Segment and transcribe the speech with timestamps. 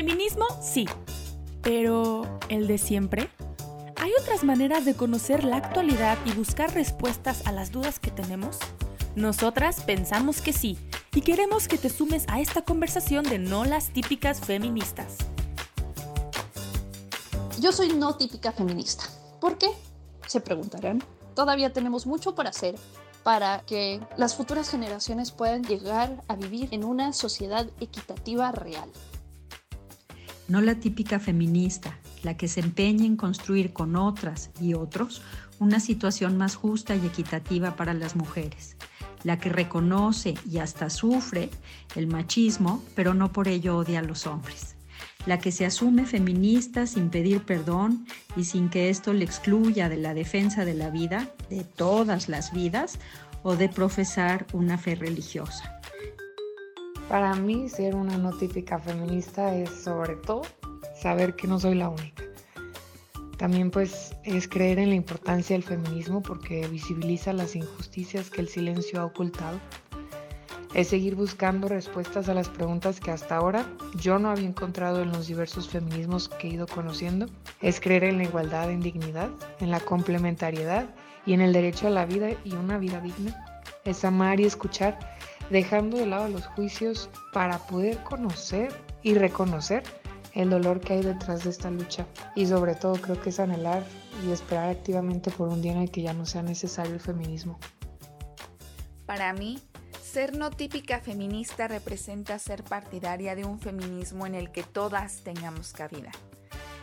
[0.00, 0.86] Feminismo, sí.
[1.60, 3.28] Pero, ¿el de siempre?
[3.96, 8.56] ¿Hay otras maneras de conocer la actualidad y buscar respuestas a las dudas que tenemos?
[9.14, 10.78] Nosotras pensamos que sí
[11.12, 15.18] y queremos que te sumes a esta conversación de no las típicas feministas.
[17.60, 19.04] Yo soy no típica feminista.
[19.38, 19.68] ¿Por qué?
[20.26, 21.04] Se preguntarán.
[21.34, 22.74] Todavía tenemos mucho por hacer
[23.22, 28.90] para que las futuras generaciones puedan llegar a vivir en una sociedad equitativa real.
[30.50, 35.22] No la típica feminista, la que se empeña en construir con otras y otros
[35.60, 38.76] una situación más justa y equitativa para las mujeres,
[39.22, 41.50] la que reconoce y hasta sufre
[41.94, 44.74] el machismo, pero no por ello odia a los hombres,
[45.24, 48.04] la que se asume feminista sin pedir perdón
[48.34, 52.52] y sin que esto le excluya de la defensa de la vida, de todas las
[52.52, 52.98] vidas,
[53.44, 55.79] o de profesar una fe religiosa.
[57.10, 60.42] Para mí, ser una no típica feminista es sobre todo
[60.94, 62.22] saber que no soy la única.
[63.36, 68.48] También pues es creer en la importancia del feminismo porque visibiliza las injusticias que el
[68.48, 69.58] silencio ha ocultado.
[70.72, 75.10] Es seguir buscando respuestas a las preguntas que hasta ahora yo no había encontrado en
[75.10, 77.26] los diversos feminismos que he ido conociendo.
[77.60, 80.94] Es creer en la igualdad en dignidad, en la complementariedad
[81.26, 83.34] y en el derecho a la vida y una vida digna.
[83.84, 84.96] Es amar y escuchar,
[85.50, 89.82] dejando de lado los juicios para poder conocer y reconocer
[90.32, 92.06] el dolor que hay detrás de esta lucha
[92.36, 93.84] y sobre todo creo que es anhelar
[94.24, 97.58] y esperar activamente por un día en el que ya no sea necesario el feminismo.
[99.06, 99.58] Para mí,
[100.02, 105.72] ser no típica feminista representa ser partidaria de un feminismo en el que todas tengamos
[105.72, 106.12] cabida,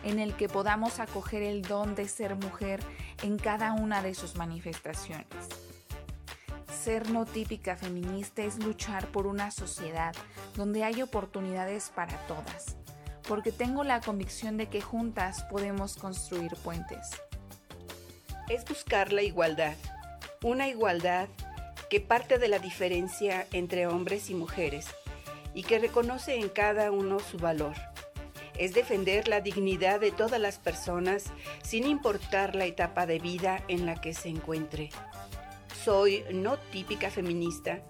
[0.04, 2.80] en el que podamos acoger el don de ser mujer
[3.22, 5.26] en cada una de sus manifestaciones.
[6.72, 10.14] Ser no típica feminista es luchar por una sociedad
[10.54, 12.76] donde hay oportunidades para todas,
[13.26, 17.10] porque tengo la convicción de que juntas podemos construir puentes.
[18.48, 19.76] Es buscar la igualdad,
[20.42, 21.28] una igualdad
[21.90, 24.86] que parte de la diferencia entre hombres y mujeres
[25.54, 27.74] y que reconoce en cada uno su valor.
[28.58, 31.24] Es defender la dignidad de todas las personas
[31.62, 34.90] sin importar la etapa de vida en la que se encuentre.
[35.88, 37.82] Soy no típica feminista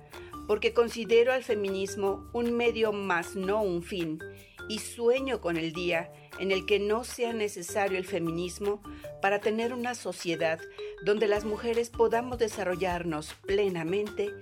[0.46, 4.20] porque considero al feminismo un medio más no un fin
[4.68, 8.80] y sueño con el día en el que no sea necesario el feminismo
[9.20, 10.60] para tener una sociedad
[11.04, 14.32] donde las mujeres podamos desarrollarnos plenamente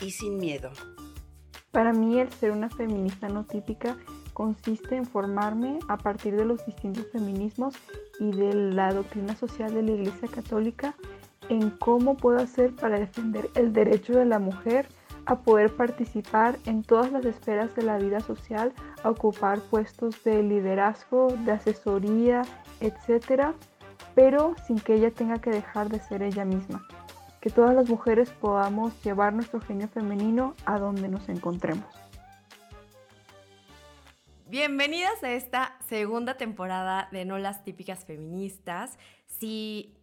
[0.00, 0.72] y sin miedo.
[1.70, 3.96] Para mí el ser una feminista no típica
[4.32, 7.76] consiste en formarme a partir de los distintos feminismos
[8.18, 10.96] y de la doctrina social de la Iglesia Católica
[11.48, 14.86] en cómo puedo hacer para defender el derecho de la mujer
[15.26, 18.72] a poder participar en todas las esferas de la vida social,
[19.02, 22.42] a ocupar puestos de liderazgo, de asesoría,
[22.80, 23.54] etcétera,
[24.14, 26.86] pero sin que ella tenga que dejar de ser ella misma.
[27.40, 31.86] Que todas las mujeres podamos llevar nuestro genio femenino a donde nos encontremos.
[34.46, 38.98] Bienvenidas a esta segunda temporada de No las típicas feministas.
[39.26, 39.93] Si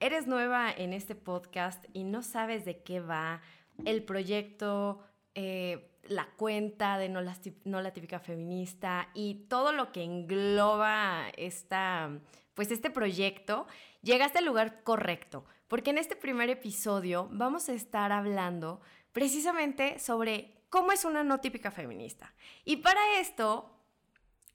[0.00, 3.40] eres nueva en este podcast y no sabes de qué va,
[3.84, 5.00] el proyecto,
[5.34, 11.28] eh, la cuenta de no la, no la, típica feminista y todo lo que engloba
[11.36, 12.10] esta,
[12.54, 13.66] pues este proyecto,
[14.02, 18.80] llegaste al lugar correcto, porque en este primer episodio vamos a estar hablando
[19.12, 22.34] precisamente sobre cómo es una no típica feminista.
[22.64, 23.70] Y para esto,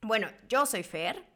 [0.02, 1.33] bueno, yo soy Fer,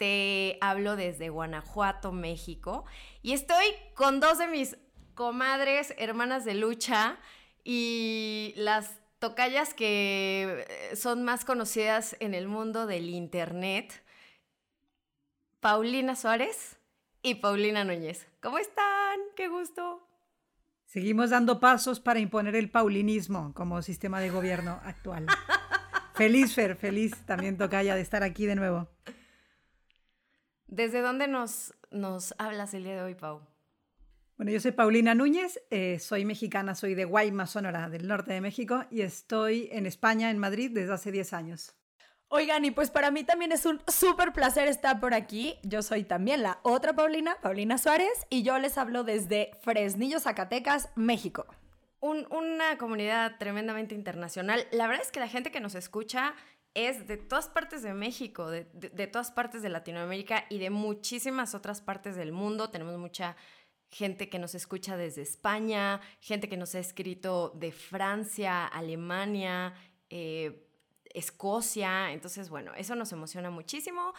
[0.00, 2.86] te hablo desde Guanajuato, México,
[3.20, 4.78] y estoy con dos de mis
[5.12, 7.18] comadres, hermanas de lucha
[7.64, 14.02] y las tocayas que eh, son más conocidas en el mundo del Internet,
[15.60, 16.78] Paulina Suárez
[17.22, 18.26] y Paulina Núñez.
[18.40, 19.20] ¿Cómo están?
[19.36, 20.08] ¡Qué gusto!
[20.86, 25.26] Seguimos dando pasos para imponer el paulinismo como sistema de gobierno actual.
[26.14, 28.88] feliz, Fer, feliz también tocaya de estar aquí de nuevo.
[30.70, 33.40] ¿Desde dónde nos, nos hablas el día de hoy, Pau?
[34.36, 38.40] Bueno, yo soy Paulina Núñez, eh, soy mexicana, soy de Guaymas, Sonora, del norte de
[38.40, 41.74] México, y estoy en España, en Madrid, desde hace 10 años.
[42.28, 45.58] Oigan, y pues para mí también es un súper placer estar por aquí.
[45.64, 50.90] Yo soy también la otra Paulina, Paulina Suárez, y yo les hablo desde Fresnillo, Zacatecas,
[50.94, 51.46] México.
[51.98, 54.64] una comunidad tremendamente internacional.
[54.70, 56.34] La verdad es que la gente que nos escucha
[56.74, 61.80] es de todas partes de México, de todas partes de Latinoamérica y de muchísimas otras
[61.80, 62.70] partes del mundo.
[62.70, 63.36] Tenemos mucha
[63.90, 69.74] gente que nos escucha desde España, gente que nos ha escrito de Francia, Alemania,
[70.08, 70.66] eh,
[71.12, 72.12] Escocia.
[72.12, 74.14] Entonces, bueno, eso nos emociona muchísimo.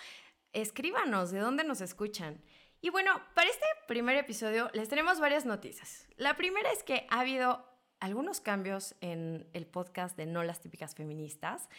[0.51, 2.41] Escríbanos de dónde nos escuchan.
[2.81, 6.07] Y bueno, para este primer episodio les tenemos varias noticias.
[6.17, 7.65] La primera es que ha habido
[7.99, 11.69] algunos cambios en el podcast de No las típicas feministas.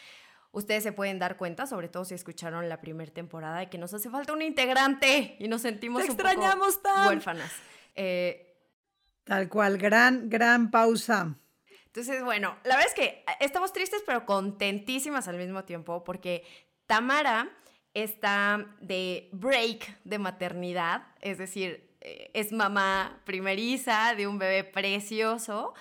[0.53, 3.93] Ustedes se pueden dar cuenta, sobre todo si escucharon la primera temporada, de que nos
[3.95, 7.53] hace falta un integrante y nos sentimos un extrañamos poco huérfanas.
[7.95, 8.53] Eh,
[9.25, 11.35] Tal cual, gran, gran pausa.
[11.87, 16.45] Entonces, bueno, la verdad es que estamos tristes pero contentísimas al mismo tiempo porque
[16.87, 17.51] Tamara
[17.95, 25.75] está de break de maternidad, es decir, eh, es mamá primeriza de un bebé precioso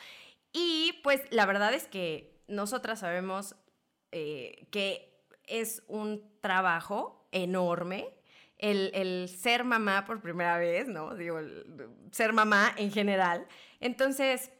[0.51, 3.55] y pues la verdad es que nosotras sabemos
[4.11, 5.11] eh, que
[5.45, 8.09] es un trabajo enorme.
[8.57, 11.15] El, ser mamá por primera vez, ¿no?
[11.15, 11.39] Digo,
[12.11, 13.47] ser mamá en general.
[13.79, 14.51] Entonces,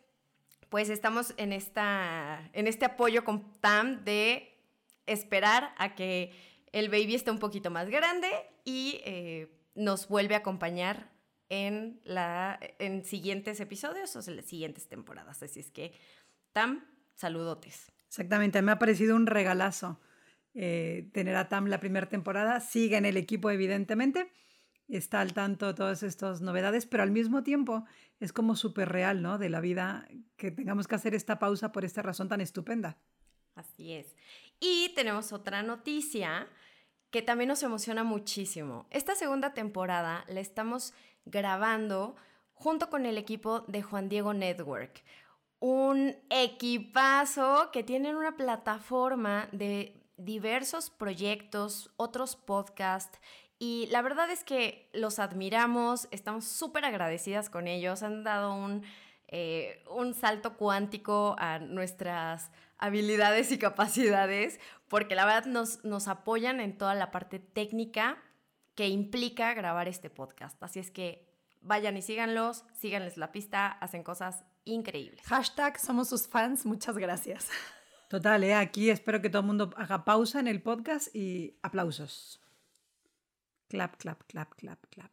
[0.69, 4.57] pues estamos en, esta, en este apoyo con TAM de
[5.06, 6.31] esperar a que
[6.71, 8.30] el baby esté un poquito más grande
[8.63, 11.12] y eh, nos vuelve a acompañar
[11.50, 15.44] en, la, en siguientes episodios o en las siguientes temporadas.
[15.44, 15.94] Así es que,
[16.53, 17.92] Tam, saludotes.
[18.12, 19.98] Exactamente, me ha parecido un regalazo
[20.54, 22.60] eh, tener a Tam la primera temporada.
[22.60, 24.30] Sigue en el equipo, evidentemente.
[24.90, 27.86] Está al tanto de todas estas novedades, pero al mismo tiempo
[28.19, 29.38] es como súper real, ¿no?
[29.38, 32.98] De la vida que tengamos que hacer esta pausa por esta razón tan estupenda.
[33.56, 34.13] Así es.
[34.60, 36.50] Y tenemos otra noticia
[37.12, 38.88] que también nos emociona muchísimo.
[38.90, 40.94] Esta segunda temporada la estamos
[41.24, 42.18] grabando
[42.62, 45.02] junto con el equipo de Juan Diego Network.
[45.62, 53.18] Un equipazo que tienen una plataforma de diversos proyectos, otros podcasts
[53.63, 58.84] y la verdad es que los admiramos, estamos súper agradecidas con ellos, han dado un,
[59.28, 62.50] eh, un salto cuántico a nuestras
[62.80, 68.18] habilidades y capacidades, porque la verdad nos, nos apoyan en toda la parte técnica
[68.74, 70.62] que implica grabar este podcast.
[70.63, 71.31] Así es que
[71.62, 75.25] vayan y síganlos, síganles la pista, hacen cosas increíbles.
[75.25, 77.50] Hashtag somos sus fans, muchas gracias.
[78.10, 78.56] Total, ¿eh?
[78.56, 82.42] aquí espero que todo el mundo haga pausa en el podcast y aplausos.
[83.69, 85.12] Clap, clap, clap, clap, clap.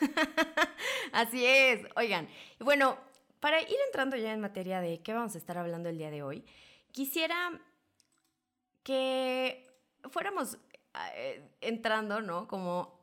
[1.12, 1.86] Así es.
[1.96, 2.98] Oigan, bueno,
[3.40, 6.22] para ir entrando ya en materia de qué vamos a estar hablando el día de
[6.22, 6.44] hoy,
[6.90, 7.58] quisiera
[8.82, 9.66] que
[10.10, 10.58] fuéramos
[11.14, 12.46] eh, entrando, ¿no?
[12.46, 13.01] Como,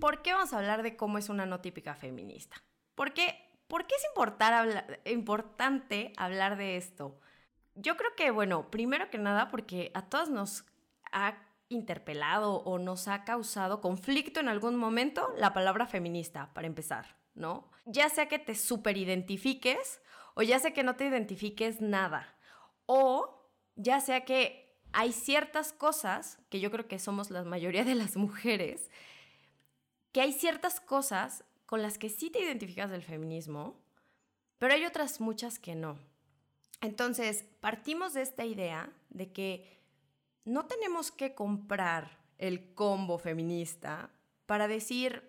[0.00, 2.56] ¿por qué vamos a hablar de cómo es una no típica feminista?
[2.94, 3.34] ¿Por qué,
[3.66, 7.20] ¿por qué es importante hablar de esto?
[7.74, 10.64] Yo creo que, bueno, primero que nada, porque a todas nos
[11.12, 11.38] ha
[11.68, 17.70] interpelado o nos ha causado conflicto en algún momento la palabra feminista, para empezar, ¿no?
[17.84, 20.00] Ya sea que te superidentifiques
[20.34, 22.34] o ya sea que no te identifiques nada,
[22.86, 27.94] o ya sea que hay ciertas cosas, que yo creo que somos la mayoría de
[27.94, 28.90] las mujeres,
[30.18, 33.80] que hay ciertas cosas con las que sí te identificas del feminismo,
[34.58, 35.96] pero hay otras muchas que no.
[36.80, 39.78] Entonces, partimos de esta idea de que
[40.44, 44.10] no tenemos que comprar el combo feminista
[44.44, 45.22] para decir,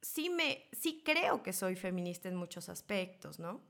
[0.00, 3.60] sí, me, sí creo que soy feminista en muchos aspectos, ¿no?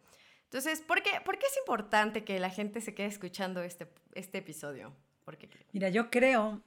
[0.44, 4.38] Entonces, ¿por qué, ¿por qué es importante que la gente se quede escuchando este, este
[4.38, 4.94] episodio?
[5.72, 6.62] Mira, yo creo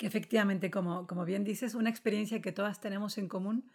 [0.00, 3.70] que efectivamente, como, como bien dices, una experiencia que todas tenemos en común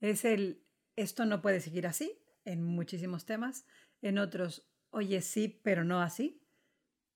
[0.00, 0.62] es el,
[0.96, 3.66] esto no puede seguir así, en muchísimos temas,
[4.00, 6.40] en otros, oye, sí, pero no así,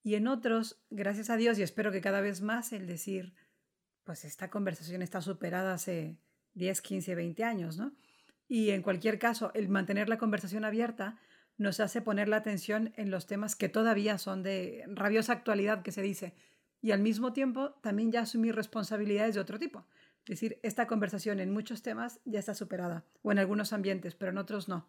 [0.03, 3.33] y en otros, gracias a Dios, y espero que cada vez más, el decir,
[4.05, 6.19] pues esta conversación está superada hace
[6.53, 7.95] 10, 15, 20 años, ¿no?
[8.49, 11.19] Y en cualquier caso, el mantener la conversación abierta
[11.57, 15.93] nos hace poner la atención en los temas que todavía son de rabiosa actualidad, que
[15.93, 16.35] se dice,
[16.83, 19.87] y al mismo tiempo también ya asumir responsabilidades de otro tipo.
[20.25, 24.33] Es decir, esta conversación en muchos temas ya está superada, o en algunos ambientes, pero
[24.33, 24.89] en otros no.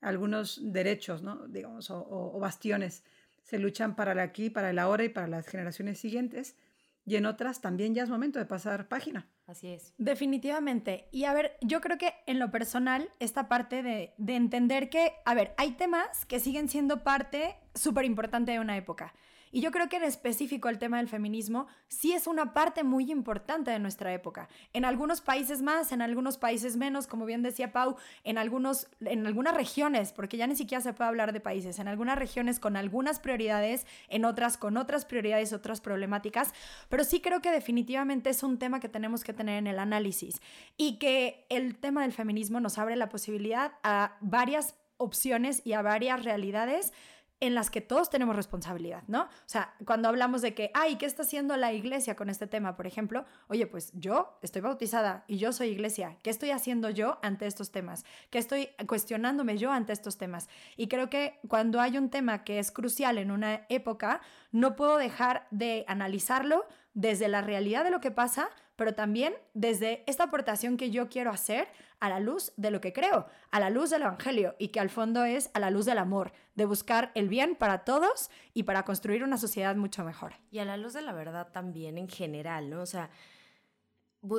[0.00, 1.46] Algunos derechos, ¿no?
[1.48, 3.04] digamos, o, bastiones
[3.42, 6.56] se luchan para el aquí, para el ahora y para las generaciones siguientes,
[7.04, 9.28] y en otras también ya es momento de pasar página.
[9.46, 9.92] Así es.
[9.98, 11.08] Definitivamente.
[11.12, 15.12] Y a ver, yo creo que en lo personal, esta parte de, de entender que,
[15.26, 19.12] a ver, hay temas que siguen siendo parte súper importante de una época.
[19.54, 23.12] Y yo creo que en específico el tema del feminismo sí es una parte muy
[23.12, 24.48] importante de nuestra época.
[24.72, 27.94] En algunos países más, en algunos países menos, como bien decía Pau,
[28.24, 31.86] en, algunos, en algunas regiones, porque ya ni siquiera se puede hablar de países, en
[31.86, 36.52] algunas regiones con algunas prioridades, en otras con otras prioridades, otras problemáticas,
[36.88, 40.42] pero sí creo que definitivamente es un tema que tenemos que tener en el análisis
[40.76, 45.82] y que el tema del feminismo nos abre la posibilidad a varias opciones y a
[45.82, 46.92] varias realidades
[47.40, 49.22] en las que todos tenemos responsabilidad, ¿no?
[49.22, 52.76] O sea, cuando hablamos de que, ay, ¿qué está haciendo la iglesia con este tema,
[52.76, 53.24] por ejemplo?
[53.48, 56.16] Oye, pues yo estoy bautizada y yo soy iglesia.
[56.22, 58.04] ¿Qué estoy haciendo yo ante estos temas?
[58.30, 60.48] ¿Qué estoy cuestionándome yo ante estos temas?
[60.76, 64.20] Y creo que cuando hay un tema que es crucial en una época,
[64.52, 70.02] no puedo dejar de analizarlo desde la realidad de lo que pasa, pero también desde
[70.06, 71.68] esta aportación que yo quiero hacer
[72.00, 74.90] a la luz de lo que creo, a la luz del Evangelio y que al
[74.90, 78.84] fondo es a la luz del amor, de buscar el bien para todos y para
[78.84, 80.34] construir una sociedad mucho mejor.
[80.50, 82.82] Y a la luz de la verdad también en general, ¿no?
[82.82, 83.10] O sea,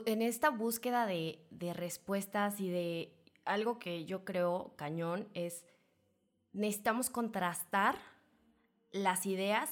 [0.05, 3.13] en esta búsqueda de, de respuestas y de
[3.45, 5.65] algo que yo creo cañón es
[6.51, 7.97] necesitamos contrastar
[8.91, 9.69] las ideas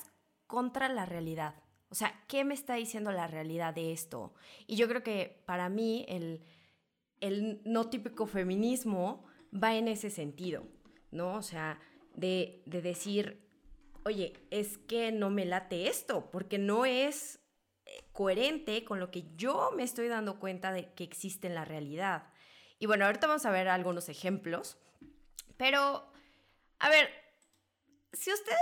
[0.47, 1.55] contra la realidad.
[1.93, 4.33] O sea, ¿qué me está diciendo la realidad de esto?
[4.65, 6.41] Y yo creo que para mí el,
[7.65, 10.65] no típico feminismo va en ese sentido,
[11.11, 11.35] ¿no?
[11.35, 11.79] O sea,
[12.15, 13.47] de, de decir,
[14.05, 17.39] oye, es que no me late esto, porque no es
[17.85, 21.63] eh, coherente con lo que yo me estoy dando cuenta de que existe en la
[21.63, 22.33] realidad.
[22.79, 24.79] Y bueno, ahorita vamos a ver algunos ejemplos,
[25.57, 26.11] pero,
[26.79, 27.07] a ver,
[28.13, 28.57] si ustedes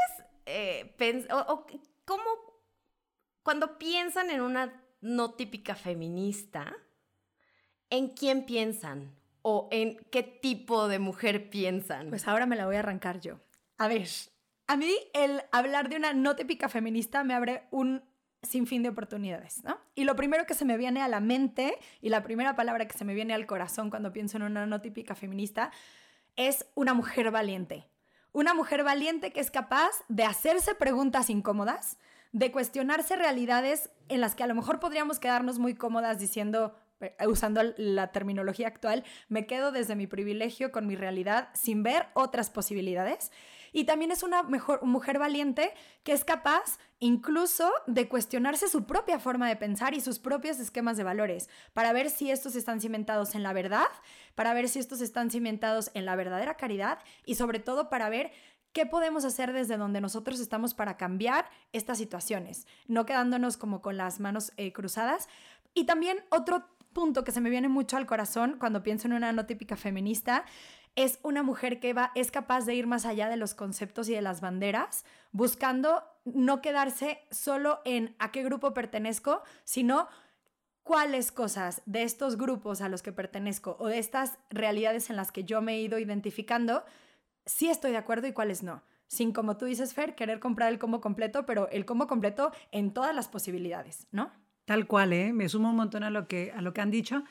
[0.47, 0.93] eh,
[1.31, 1.65] o,
[2.03, 2.50] ¿cómo
[3.43, 6.75] cuando piensan en una no típica feminista,
[7.89, 9.15] ¿en quién piensan?
[9.41, 12.09] ¿O en qué tipo de mujer piensan?
[12.09, 13.39] Pues ahora me la voy a arrancar yo.
[13.77, 14.07] A ver,
[14.67, 18.03] a mí el hablar de una no típica feminista me abre un
[18.43, 19.79] sinfín de oportunidades, ¿no?
[19.95, 22.97] Y lo primero que se me viene a la mente y la primera palabra que
[22.97, 25.71] se me viene al corazón cuando pienso en una no típica feminista
[26.35, 27.87] es una mujer valiente.
[28.31, 31.97] Una mujer valiente que es capaz de hacerse preguntas incómodas,
[32.31, 37.15] de cuestionarse realidades en las que a lo mejor podríamos quedarnos muy cómodas diciendo, eh,
[37.27, 42.49] usando la terminología actual, me quedo desde mi privilegio con mi realidad sin ver otras
[42.49, 43.31] posibilidades.
[43.73, 45.73] Y también es una mejor, mujer valiente
[46.03, 50.97] que es capaz incluso de cuestionarse su propia forma de pensar y sus propios esquemas
[50.97, 53.87] de valores para ver si estos están cimentados en la verdad,
[54.35, 58.31] para ver si estos están cimentados en la verdadera caridad y sobre todo para ver
[58.73, 62.67] ¿Qué podemos hacer desde donde nosotros estamos para cambiar estas situaciones?
[62.87, 65.27] No quedándonos como con las manos eh, cruzadas.
[65.73, 69.33] Y también otro punto que se me viene mucho al corazón cuando pienso en una
[69.33, 70.45] no típica feminista
[70.95, 74.13] es una mujer que va, es capaz de ir más allá de los conceptos y
[74.13, 80.07] de las banderas, buscando no quedarse solo en a qué grupo pertenezco, sino
[80.83, 85.31] cuáles cosas de estos grupos a los que pertenezco o de estas realidades en las
[85.31, 86.83] que yo me he ido identificando
[87.45, 88.83] sí estoy de acuerdo y cuáles no.
[89.07, 92.93] Sin, como tú dices, Fer, querer comprar el combo completo, pero el combo completo en
[92.93, 94.31] todas las posibilidades, ¿no?
[94.65, 95.33] Tal cual, ¿eh?
[95.33, 97.23] Me sumo un montón a lo que, a lo que han dicho.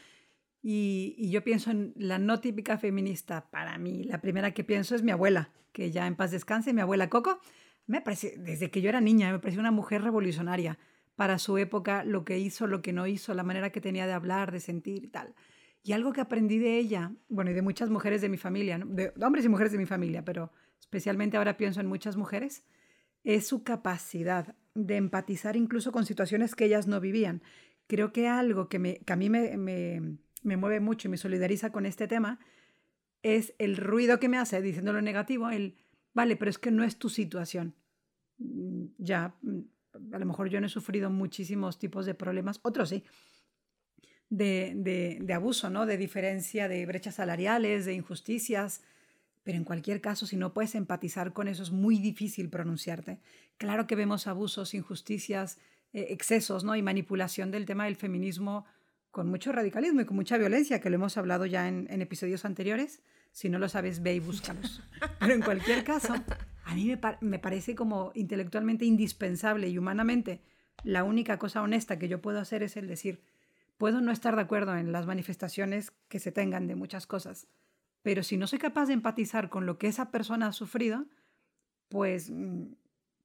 [0.62, 3.48] Y, y, yo pienso en la no típica feminista.
[3.50, 6.82] Para mí, la primera que pienso es mi abuela, que ya en paz descanse, mi
[6.82, 7.40] abuela Coco.
[7.86, 10.78] Me parece, desde que yo era niña, me pareció una mujer revolucionaria
[11.16, 14.12] para su época, lo que hizo, lo que no hizo, la manera que tenía de
[14.12, 15.34] hablar, de sentir y tal.
[15.82, 19.12] Y algo que aprendí de ella, bueno, y de muchas mujeres de mi familia, de
[19.22, 22.64] hombres y mujeres de mi familia, pero especialmente ahora pienso en muchas mujeres,
[23.24, 27.42] es su capacidad de empatizar incluso con situaciones que ellas no vivían.
[27.86, 31.16] Creo que algo que, me, que a mí me, me, me mueve mucho y me
[31.16, 32.38] solidariza con este tema
[33.22, 35.76] es el ruido que me hace diciendo lo negativo, el,
[36.14, 37.74] vale, pero es que no es tu situación.
[38.38, 39.60] Mm, ya, mm,
[40.12, 43.04] a lo mejor yo no he sufrido muchísimos tipos de problemas, otros sí,
[44.30, 45.86] de, de, abuso, ¿no?
[45.86, 48.82] de diferencia, de brechas salariales, de injusticias.
[49.42, 53.20] Pero en cualquier caso, si no puedes empatizar con eso, es muy difícil pronunciarte.
[53.58, 55.58] Claro que vemos abusos, injusticias,
[55.92, 56.76] eh, excesos ¿no?
[56.76, 58.64] y manipulación del tema del feminismo
[59.10, 63.02] con mucho radicalismo y con mucha violencia, que lo hemos hablado ya en, episodios anteriores.
[63.32, 64.82] Si no lo sabes, ve y búscalos.
[65.18, 66.14] Pero en cualquier caso,
[66.64, 70.42] a mí me, me parece como intelectualmente indispensable y humanamente
[70.84, 73.20] la única cosa honesta que yo puedo hacer es el decir,
[73.80, 77.46] Puedo no estar de acuerdo en las manifestaciones que se tengan de muchas cosas,
[78.02, 81.06] pero si no soy capaz de empatizar con lo que esa persona ha sufrido,
[81.88, 82.74] pues mm,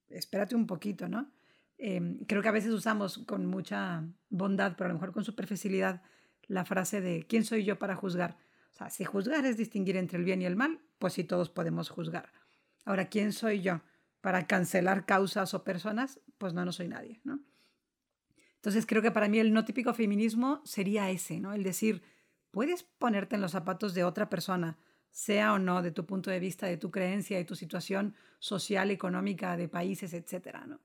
[0.08, 1.30] espérate un poquito, ¿no?
[1.76, 6.00] Em, creo que a veces usamos con mucha bondad, pero a lo mejor con superficialidad,
[6.46, 8.38] la frase de ¿quién soy yo para juzgar?
[8.72, 11.50] O sea, si juzgar es distinguir entre el bien y el mal, pues sí todos
[11.50, 12.32] podemos juzgar.
[12.86, 13.82] Ahora, ¿quién soy yo
[14.22, 16.18] para cancelar causas o personas?
[16.38, 17.35] Pues no, no soy nadie, ¿no?
[18.66, 21.52] Entonces creo que para mí el no típico feminismo sería ese, ¿no?
[21.52, 22.02] El decir,
[22.50, 24.76] puedes ponerte en los zapatos de otra persona,
[25.08, 28.90] sea o no de tu punto de vista, de tu creencia, de tu situación social,
[28.90, 30.80] económica, de países, etcétera, ¿no?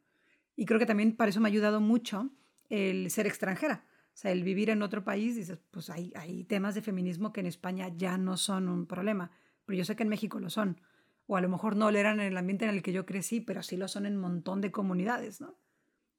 [0.56, 2.30] Y creo que también para eso me ha ayudado mucho
[2.70, 3.84] el ser extranjera.
[4.14, 7.40] O sea, el vivir en otro país, dices, pues hay, hay temas de feminismo que
[7.40, 9.32] en España ya no son un problema,
[9.66, 10.80] pero yo sé que en México lo son,
[11.26, 13.42] o a lo mejor no lo eran en el ambiente en el que yo crecí,
[13.42, 15.58] pero sí lo son en un montón de comunidades, ¿no?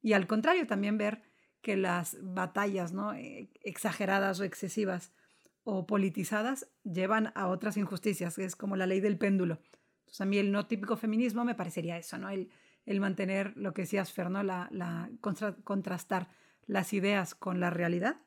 [0.01, 1.23] Y al contrario, también ver
[1.63, 3.13] que las batallas, ¿no?
[3.13, 5.11] Eh, exageradas o excesivas
[5.63, 9.59] o politizadas llevan a otras injusticias, que es como la ley del péndulo.
[10.01, 12.29] Entonces a mí el no típico feminismo me parecería eso, ¿no?
[12.29, 12.51] El,
[12.85, 15.09] el mantener lo que decías, Fer, La, la
[15.63, 16.27] contrastar
[16.67, 18.17] las ideas con la realidad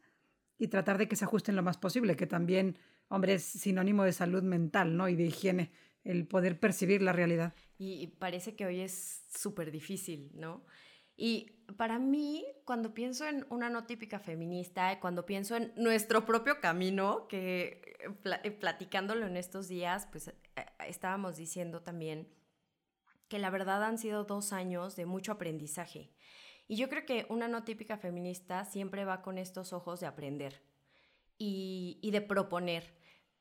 [0.58, 2.78] y tratar de que se ajusten lo más posible, que también,
[3.08, 5.10] hombre, es sinónimo de salud mental, ¿no?
[5.10, 5.72] Y de higiene
[6.04, 7.54] el poder percibir la realidad.
[7.76, 10.64] Y parece que hoy es súper difícil, ¿no?
[11.16, 16.60] Y para mí, cuando pienso en una no típica feminista, cuando pienso en nuestro propio
[16.60, 20.34] camino, que eh, eh, platicándolo en estos días, pues eh,
[20.86, 22.28] estábamos diciendo también
[23.28, 26.12] que la verdad han sido dos años de mucho aprendizaje.
[26.68, 30.62] Y yo creo que una no típica feminista siempre va con estos ojos de aprender
[31.38, 32.94] y, y de proponer.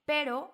[0.05, 0.53] Pero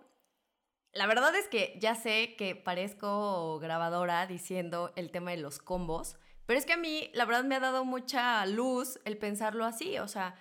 [0.94, 6.18] la verdad es que ya sé que parezco grabadora diciendo el tema de los combos,
[6.46, 9.98] pero es que a mí, la verdad, me ha dado mucha luz el pensarlo así.
[10.00, 10.36] O sea,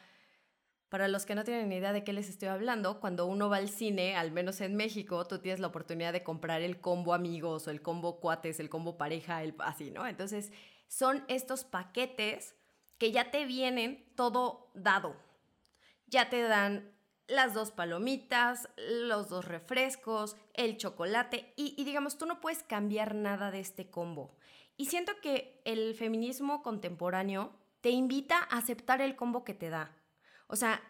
[0.89, 3.59] para los que no tienen ni idea de qué les estoy hablando, cuando uno va
[3.59, 7.69] al cine, al menos en México, tú tienes la oportunidad de comprar el combo amigos
[7.69, 10.07] o el combo cuates, el combo pareja, el, así, ¿no?
[10.07, 10.53] Entonces,
[10.89, 12.57] son estos paquetes
[12.99, 15.17] que ya te vienen todo dado.
[16.07, 16.93] Ya te dan
[17.29, 23.51] las dos palomitas, los dos refrescos, el chocolate y, digamos, tú no puedes cambiar nada
[23.53, 24.37] de este combo.
[24.81, 29.95] Y siento que el feminismo contemporáneo te invita a aceptar el combo que te da.
[30.47, 30.81] O sea,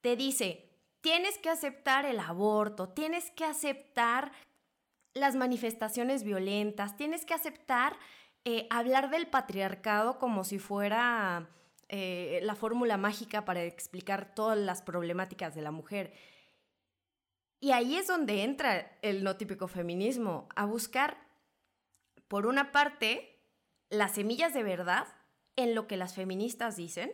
[0.00, 0.68] te dice,
[1.02, 4.32] tienes que aceptar el aborto, tienes que aceptar
[5.14, 7.96] las manifestaciones violentas, tienes que aceptar
[8.44, 11.48] eh, hablar del patriarcado como si fuera
[11.88, 16.12] eh, la fórmula mágica para explicar todas las problemáticas de la mujer.
[17.60, 21.30] Y ahí es donde entra el no típico feminismo, a buscar,
[22.32, 23.44] por una parte,
[23.90, 25.06] las semillas de verdad
[25.54, 27.12] en lo que las feministas dicen,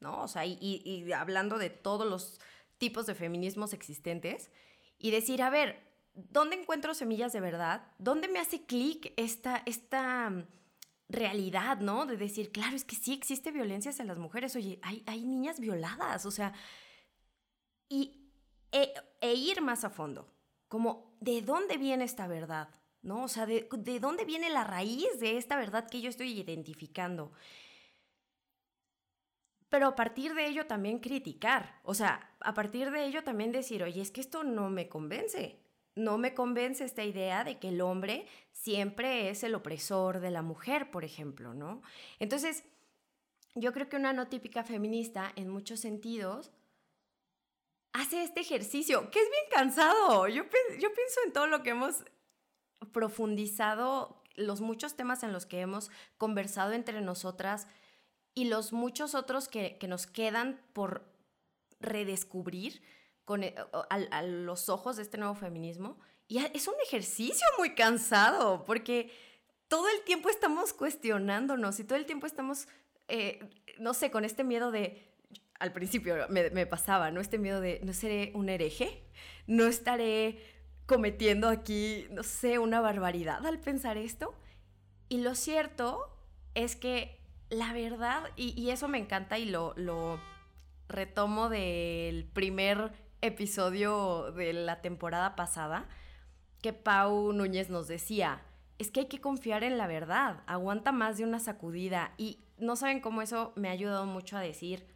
[0.00, 0.20] ¿no?
[0.20, 2.40] O sea, y, hablando de todos los
[2.76, 4.50] tipos de feminismos existentes,
[4.98, 5.80] y decir, a ver,
[6.12, 7.86] ¿dónde encuentro semillas de verdad?
[8.00, 10.32] ¿Dónde me hace clic esta, esta
[11.08, 12.04] realidad, ¿no?
[12.04, 15.60] De decir, claro, es que sí existe violencia hacia las mujeres, oye, hay, hay niñas
[15.60, 16.52] violadas, o sea,
[17.88, 18.28] y,
[18.72, 20.34] e, e, ir más a fondo,
[20.66, 22.70] como, ¿de dónde viene esta verdad?
[23.02, 23.24] ¿No?
[23.24, 27.32] O sea, de, ¿de dónde viene la raíz de esta verdad que yo estoy identificando?
[29.68, 33.82] pero a partir de ello también criticar, o sea, a partir de ello también decir,
[33.82, 35.60] oye, es que esto no me convence,
[35.94, 40.42] no me convence esta idea de que el hombre siempre es el opresor de la
[40.42, 41.82] mujer, por ejemplo, ¿no?
[42.18, 42.64] Entonces,
[43.54, 46.50] yo creo que una no típica feminista, en muchos sentidos,
[47.92, 50.28] hace este ejercicio, que es bien cansado.
[50.28, 52.04] Yo, yo pienso en todo lo que hemos
[52.92, 57.66] profundizado, los muchos temas en los que hemos conversado entre nosotras
[58.34, 61.12] y los muchos otros que, que nos quedan por
[61.80, 62.82] redescubrir
[63.24, 63.54] con, eh,
[63.90, 65.98] a, los ojos de este nuevo feminismo.
[66.28, 69.10] Y es un ejercicio muy cansado, porque
[69.68, 72.68] todo el tiempo estamos cuestionándonos y todo el tiempo estamos,
[73.08, 73.40] eh,
[73.78, 75.08] no sé, con este miedo de,
[75.58, 77.20] al principio me, me, pasaba, ¿no?
[77.20, 79.04] Este miedo de, ¿no seré un hereje?
[79.46, 80.57] ¿No estaré
[80.88, 84.34] cometiendo aquí, no sé, una barbaridad al pensar esto?
[85.10, 86.18] Y lo cierto
[86.54, 87.20] es que
[87.50, 90.18] la verdad, y, eso me encanta y lo, lo
[90.88, 95.88] retomo del primer episodio de la temporada pasada
[96.62, 98.42] que Pau Núñez nos decía,
[98.78, 102.76] es que hay que confiar en la verdad, aguanta más de una sacudida y no
[102.76, 104.86] saben cómo eso me ha ayudado mucho a decir,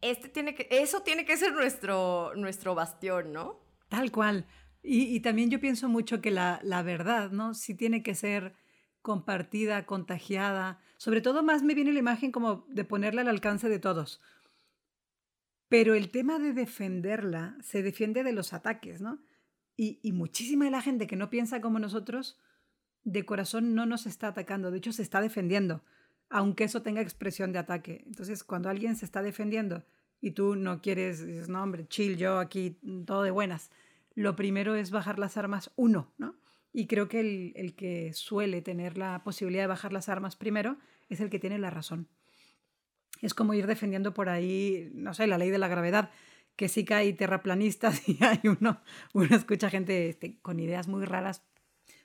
[0.00, 3.60] este tiene que, eso tiene que ser nuestro, nuestro bastión, ¿no?
[3.88, 4.46] Tal cual.
[4.86, 7.54] Y, también yo pienso mucho que la, verdad, ¿no?
[7.54, 8.52] Sí tiene que ser
[9.00, 10.78] compartida, contagiada.
[10.98, 14.20] Sobre todo más me viene la imagen como de ponerla al alcance de todos.
[15.70, 19.22] Pero el tema de defenderla se defiende de los ataques, ¿no?
[19.74, 22.38] Y, muchísima de la gente que no piensa como nosotros,
[23.04, 25.82] de corazón no nos está atacando, de hecho se está defendiendo,
[26.28, 28.04] aunque eso tenga expresión de ataque.
[28.06, 29.82] Entonces, cuando alguien se está defendiendo
[30.20, 33.70] y tú no quieres, dices, no, hombre, chill, yo aquí todo de buenas,
[34.14, 36.36] lo primero es bajar las armas uno, ¿no?
[36.72, 40.76] Y creo que el, el que suele tener la posibilidad de bajar las armas primero
[41.08, 42.08] es el que tiene la razón
[43.24, 46.10] es como ir defendiendo por ahí, no sé, la ley de la gravedad,
[46.56, 48.80] que sí que hay terraplanistas y hay uno,
[49.12, 51.42] uno escucha gente este, con ideas muy raras,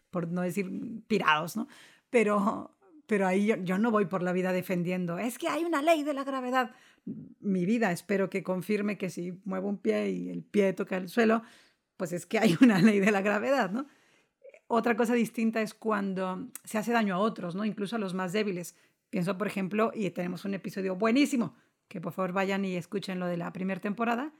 [0.10, 0.70] por no decir
[1.08, 1.68] pirados, ¿no?
[2.10, 5.82] Pero, pero ahí yo, yo, no voy por la vida defendiendo, es que hay una
[5.82, 6.72] ley de la gravedad.
[7.40, 11.10] Mi vida espero que confirme que si muevo un pie y el pie toca el
[11.10, 11.44] suelo,
[12.00, 13.86] pues es que hay una ley de la gravedad, ¿no?
[14.72, 17.66] otra cosa distinta es cuando se hace daño a otros, ¿no?
[17.66, 18.76] Incluso a los más débiles.
[19.10, 21.56] Pienso, por ejemplo, y tenemos un episodio buenísimo,
[21.88, 24.32] que por favor vayan y escuchen lo de la primera temporada,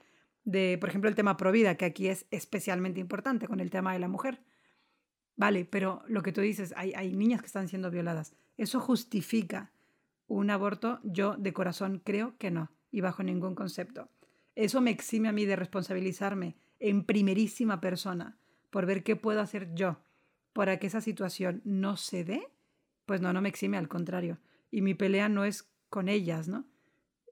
[0.44, 3.98] de, por ejemplo, el tema provida, que aquí es especialmente importante con el tema de
[3.98, 4.40] la mujer.
[5.34, 8.32] Vale, pero lo que tú dices, hay, hay niñas que están siendo violadas.
[8.56, 9.72] ¿Eso justifica
[10.28, 11.00] un aborto?
[11.02, 14.08] Yo de corazón creo que no, y bajo ningún concepto.
[14.54, 18.38] Eso me exime a mí de responsabilizarme en primerísima persona
[18.70, 19.98] por ver qué puedo hacer yo
[20.52, 22.48] para que esa situación no se dé.
[23.06, 24.38] Pues no, no me exime, al contrario.
[24.70, 26.64] Y mi pelea no es con ellas, ¿no?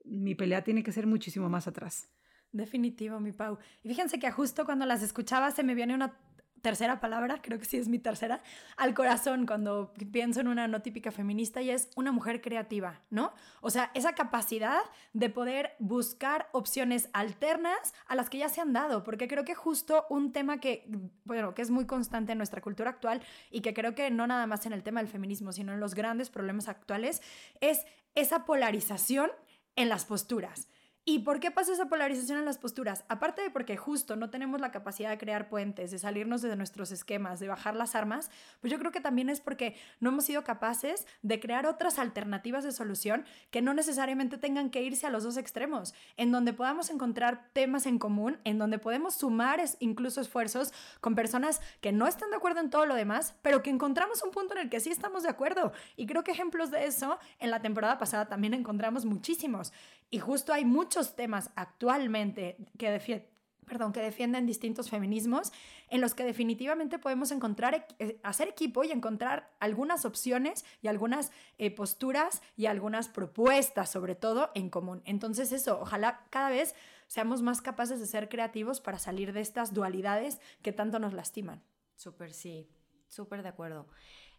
[0.05, 2.11] Mi pelea tiene que ser muchísimo más atrás.
[2.53, 3.59] Definitivo, mi Pau.
[3.83, 6.19] Y fíjense que justo cuando las escuchaba se me viene una
[6.63, 8.43] tercera palabra, creo que sí es mi tercera,
[8.77, 13.33] al corazón cuando pienso en una no típica feminista y es una mujer creativa, ¿no?
[13.61, 14.81] O sea, esa capacidad
[15.13, 19.55] de poder buscar opciones alternas a las que ya se han dado, porque creo que
[19.55, 20.89] justo un tema que,
[21.25, 24.47] bueno, que es muy constante en nuestra cultura actual y que creo que no nada
[24.47, 27.23] más en el tema del feminismo, sino en los grandes problemas actuales,
[27.61, 29.31] es esa polarización
[29.77, 30.69] en las posturas.
[31.11, 33.07] ¿Y por qué pasa esa polarización en las posturas?
[33.09, 36.93] Aparte de porque justo no tenemos la capacidad de crear puentes, de salirnos de nuestros
[36.93, 40.45] esquemas, de bajar las armas, pues yo creo que también es porque no hemos sido
[40.45, 45.25] capaces de crear otras alternativas de solución que no necesariamente tengan que irse a los
[45.25, 50.75] dos extremos, en donde podamos encontrar temas en común, en donde podemos sumar incluso esfuerzos
[51.01, 54.31] con personas que no están de acuerdo en todo lo demás, pero que encontramos un
[54.31, 55.73] punto en el que sí estamos de acuerdo.
[55.97, 59.73] Y creo que ejemplos de eso en la temporada pasada también encontramos muchísimos.
[60.11, 63.29] Y justo hay muchos temas actualmente que,
[63.67, 65.53] perdón, que defienden distintos feminismos
[65.89, 71.31] en los que definitivamente podemos encontrar, eh, hacer equipo y encontrar algunas opciones y algunas
[71.59, 75.03] eh, posturas y algunas propuestas, sobre todo, en común.
[75.05, 76.75] Entonces eso, ojalá cada vez
[77.07, 81.63] seamos más capaces de ser creativos para salir de estas dualidades que tanto nos lastiman.
[81.95, 82.69] Súper, sí,
[83.09, 83.87] súper de acuerdo.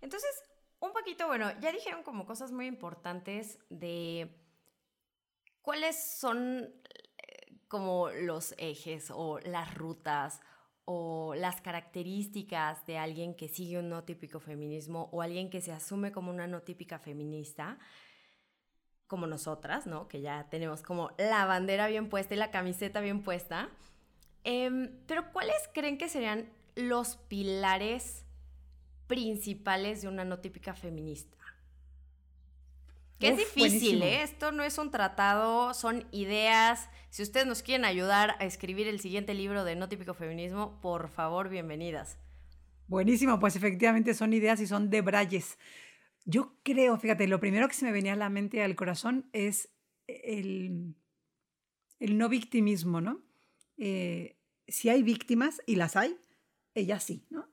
[0.02, 0.30] Entonces,
[0.80, 4.34] un poquito, bueno, ya dijeron como cosas muy importantes de
[5.62, 6.74] ¿cuáles son
[7.17, 10.41] eh, como los ejes o las rutas
[10.86, 15.72] o las características de alguien que sigue un no típico feminismo o alguien que se
[15.72, 17.78] asume como una no típica feminista?
[19.10, 20.08] como nosotras, ¿no?
[20.08, 23.67] Que ya tenemos como la bandera bien puesta y la camiseta bien puesta.
[24.43, 28.24] Em, pero ¿cuáles creen que serían los pilares
[29.08, 31.38] principales de una no típica feminista?
[33.19, 34.23] Que es difícil, ¿eh?
[34.23, 36.89] Esto no es un tratado, son ideas.
[37.10, 41.10] Si ustedes nos quieren ayudar a escribir el siguiente libro de No Típico Feminismo, por
[41.10, 42.17] favor, bienvenidas.
[42.88, 45.58] Buenísimo, pues efectivamente son ideas y son de Brayes.
[46.23, 49.29] Yo creo, fíjate, lo primero que se me venía a la mente y al corazón
[49.34, 49.69] es
[50.08, 50.95] el,
[51.99, 53.21] el no victimismo, ¿no?
[53.77, 56.17] Eh, si hay víctimas, y las hay,
[56.73, 57.49] ellas sí, ¿no?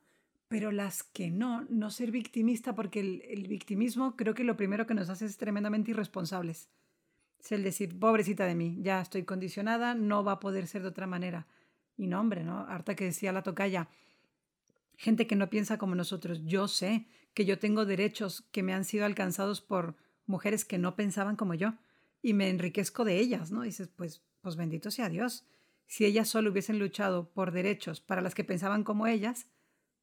[0.48, 4.94] Pero las que no, no ser victimista, porque el, victimismo creo que lo primero que
[4.94, 6.68] nos hace es tremendamente irresponsables.
[7.40, 10.88] Es el decir, pobrecita de mí, ya estoy condicionada, no va a poder ser de
[10.88, 11.46] otra manera.
[11.96, 12.60] Y no, hombre, ¿no?
[12.68, 13.88] Harta que decía la tocaya,
[14.96, 16.42] gente que no piensa como nosotros.
[16.44, 20.96] Yo sé que yo tengo derechos que me han sido alcanzados por mujeres que no
[20.96, 21.74] pensaban como yo
[22.22, 23.62] y me enriquezco de ellas, ¿no?
[23.62, 25.44] dices, pues, pues bendito sea Dios.
[25.86, 29.46] Si ellas solo hubiesen luchado por derechos para las que pensaban como ellas,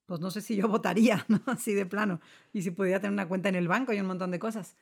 [0.05, 1.41] pues no sé si yo votaría, ¿no?
[1.45, 2.19] Así de plano.
[2.51, 4.75] Y si pudiera tener una cuenta en el banco y un montón de cosas.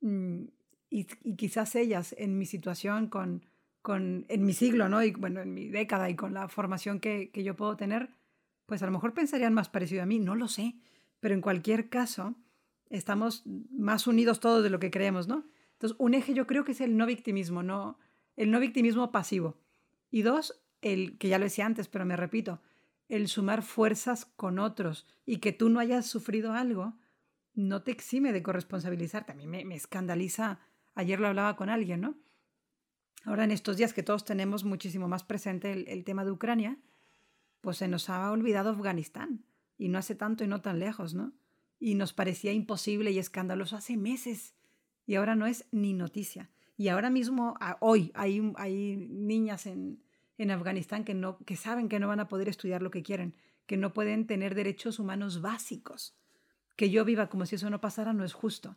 [0.00, 0.44] Mm,
[0.90, 1.04] y,
[1.36, 3.46] quizás ellas, en mi situación, con,
[3.80, 5.02] con, en mi siglo, ¿no?
[5.02, 8.10] Y bueno, en mi década y con la formación que, que yo puedo tener,
[8.66, 10.74] pues a lo mejor pensarían más parecido a mí, no lo sé.
[11.20, 12.34] Pero en cualquier caso,
[12.90, 15.44] estamos más unidos todos de lo que creemos, ¿no?
[15.74, 17.98] Entonces, un eje yo creo que es el no victimismo, no,
[18.36, 19.56] el no victimismo pasivo.
[20.10, 22.60] Y dos, el que ya lo decía antes, pero me repito,
[23.12, 26.94] el sumar fuerzas con otros y que tú no hayas sufrido algo,
[27.52, 29.32] no te exime de corresponsabilizarte.
[29.32, 30.60] A mí me, escandaliza,
[30.94, 32.14] ayer lo hablaba con alguien, ¿no?
[33.26, 36.78] Ahora en estos días que todos tenemos muchísimo más presente el, el tema de Ucrania,
[37.60, 39.44] pues se nos ha olvidado Afganistán,
[39.76, 41.34] y no hace tanto y no tan lejos, ¿no?
[41.78, 44.54] Y nos parecía imposible y escandaloso hace meses,
[45.06, 46.48] y ahora no es ni noticia.
[46.78, 50.02] Y ahora mismo, hoy, hay, hay niñas en,
[50.42, 53.34] en Afganistán que, no, que saben que no van a poder estudiar lo que quieren,
[53.66, 56.16] que no pueden tener derechos humanos básicos.
[56.76, 58.76] Que yo viva como si eso no pasara no es justo.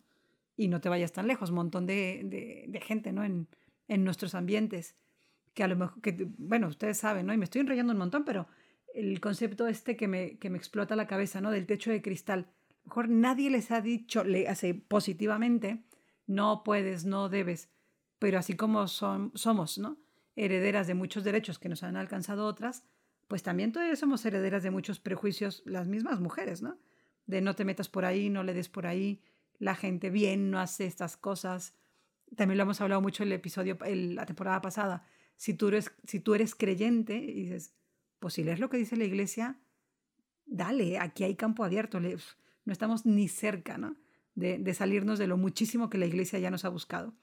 [0.56, 3.24] Y no te vayas tan lejos, un montón de, de, gente ¿no?
[3.24, 3.48] en,
[3.88, 4.96] en, nuestros ambientes.
[5.54, 7.34] Que a lo mejor, que, bueno, ustedes saben, ¿no?
[7.34, 8.46] y me estoy enrollando un montón, pero
[8.94, 11.50] el concepto este que me, que me explota la cabeza, ¿no?
[11.50, 12.40] Del techo de cristal.
[12.40, 15.84] A lo mejor nadie les ha dicho, le hace positivamente,
[16.26, 17.70] no puedes, no debes,
[18.18, 19.98] pero así como son, somos, ¿no?
[20.36, 22.84] Herederas de muchos derechos que nos han alcanzado otras,
[23.26, 26.78] pues también todavía somos herederas de muchos prejuicios las mismas mujeres, ¿no?
[27.26, 29.20] de no te metas por ahí, no le des por ahí,
[29.58, 31.74] la gente bien no hace estas cosas.
[32.36, 35.04] También lo hemos hablado mucho el episodio, en la temporada pasada.
[35.36, 37.74] Si tú eres, si tú eres creyente y dices,
[38.20, 39.58] pues si lees lo que dice la iglesia,
[40.46, 43.96] dale, aquí hay campo abierto, no estamos ni cerca ¿no?
[44.34, 47.14] de, de salirnos de lo muchísimo que la iglesia ya nos ha buscado,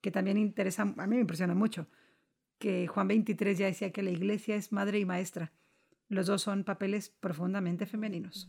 [0.00, 1.86] que también interesa, a mí me impresiona mucho,
[2.62, 5.52] que Juan 23 ya decía que la iglesia es madre y maestra.
[6.08, 8.48] Los dos son papeles profundamente femeninos.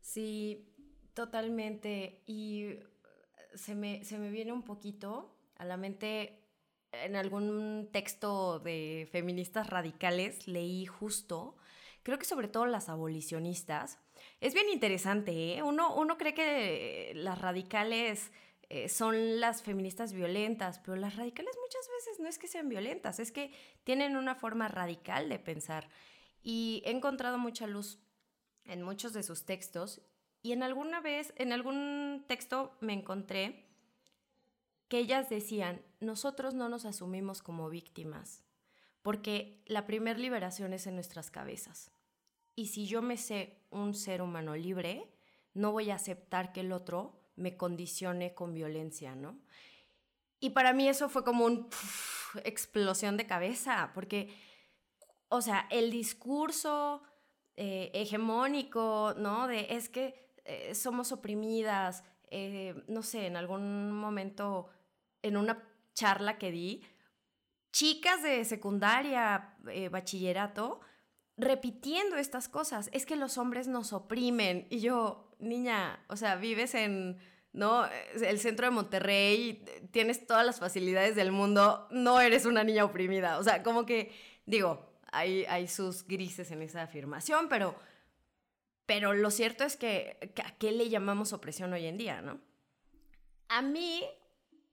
[0.00, 0.72] Sí,
[1.12, 2.22] totalmente.
[2.24, 2.86] Y eh,
[3.54, 6.40] se me, se me viene un poquito a la mente
[6.92, 11.58] en algún texto de feministas radicales, leí justo,
[12.02, 13.98] creo que sobre todo las abolicionistas.
[14.40, 15.62] Es bien interesante, ¿eh?
[15.62, 18.32] Uno, uno cree que las radicales
[18.70, 23.18] eh, son las feministas violentas, pero las radicales muchas veces no es que sean violentas,
[23.18, 23.52] es que
[23.84, 25.88] tienen una forma radical de pensar.
[26.42, 27.98] Y he encontrado mucha luz
[28.64, 30.02] en muchos de sus textos
[30.42, 33.66] y en alguna vez, en algún texto me encontré
[34.88, 38.44] que ellas decían, nosotros no nos asumimos como víctimas,
[39.02, 41.90] porque la primer liberación es en nuestras cabezas.
[42.54, 45.10] Y si yo me sé un ser humano libre,
[45.54, 49.38] no voy a aceptar que el otro me condicione con violencia, ¿no?
[50.40, 51.66] Y para mí eso fue como una
[52.44, 54.34] explosión de cabeza, porque,
[55.28, 57.02] o sea, el discurso
[57.56, 59.48] eh, hegemónico, ¿no?
[59.48, 64.68] De es que eh, somos oprimidas, eh, no sé, en algún momento,
[65.22, 66.84] en una charla que di,
[67.72, 69.56] chicas de secundaria,
[69.90, 70.80] bachillerato,
[71.36, 74.66] repitiendo estas cosas, es que los hombres nos oprimen.
[74.70, 77.18] Y yo, niña, o sea, vives en,
[77.52, 77.86] ¿no?
[78.14, 83.38] El centro de Monterrey, tienes todas las facilidades del mundo, no eres una niña oprimida.
[83.38, 84.12] O sea, como que,
[84.46, 87.74] digo, hay, hay sus grises en esa afirmación, pero,
[88.86, 92.40] pero lo cierto es que, ¿a qué le llamamos opresión hoy en día, no?
[93.48, 94.04] A mí,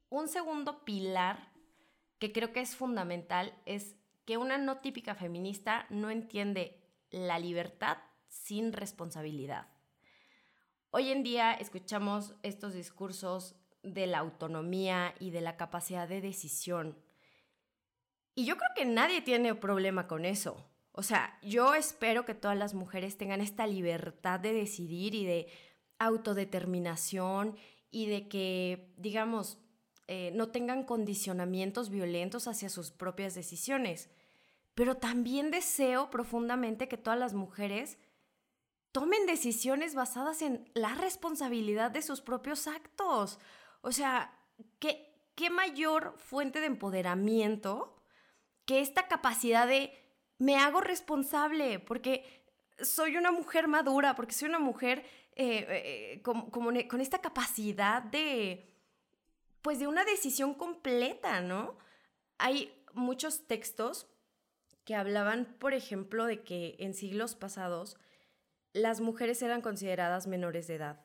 [0.10, 1.52] un segundo pilar
[2.20, 7.98] que creo que es fundamental es que una no típica feminista no entiende la libertad
[8.28, 9.68] sin responsabilidad.
[10.98, 16.98] Hoy en día escuchamos estos discursos de la autonomía y de la capacidad de decisión.
[18.34, 20.56] Y yo creo que nadie tiene problema con eso.
[20.94, 25.48] O sea, yo espero que todas las mujeres tengan esta libertad de decidir y de
[26.00, 27.58] autodeterminación
[27.92, 29.58] y de que, digamos,
[30.08, 34.10] eh, no tengan condicionamientos violentos hacia sus propias decisiones.
[34.76, 37.98] Pero también deseo profundamente que todas las mujeres
[38.96, 43.40] tomen decisiones basadas en la responsabilidad de sus propios actos.
[43.82, 44.34] O sea,
[44.80, 48.02] ¿qué, qué mayor fuente de empoderamiento
[48.66, 49.92] que esta capacidad de
[50.38, 52.46] me hago responsable porque
[52.80, 55.06] soy una mujer madura, porque soy una mujer
[55.36, 55.66] eh,
[56.16, 58.72] eh, como, con esta capacidad de
[59.62, 61.78] pues de una decisión completa, ¿no?
[62.38, 64.08] Hay muchos textos
[64.86, 67.98] que hablaban, por ejemplo, de que en siglos pasados
[68.76, 71.02] las mujeres eran consideradas menores de edad.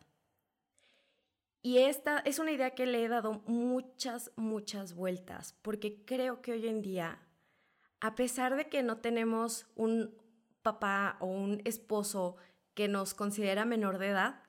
[1.63, 6.53] Y esta es una idea que le he dado muchas, muchas vueltas, porque creo que
[6.53, 7.21] hoy en día,
[8.01, 10.19] a pesar de que no tenemos un
[10.63, 12.37] papá o un esposo
[12.75, 14.43] que nos considera menor de edad,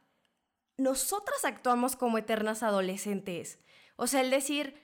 [0.78, 3.60] nosotras actuamos como eternas adolescentes.
[3.98, 4.82] O sea, el decir,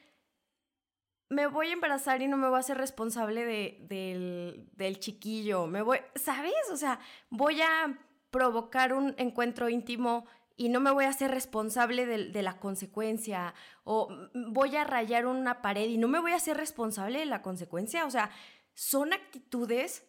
[1.29, 5.81] me voy a embarazar y no me voy a ser responsable de, del, chiquillo, me
[5.81, 6.53] voy, ¿sabes?
[6.71, 7.97] O sea, voy a
[8.31, 10.25] provocar un encuentro íntimo
[10.57, 15.61] y no me voy a ser responsable de, la consecuencia, o voy a rayar una
[15.61, 18.05] pared y no me voy a ser responsable de la consecuencia.
[18.07, 18.31] O sea,
[18.73, 20.03] son actitudes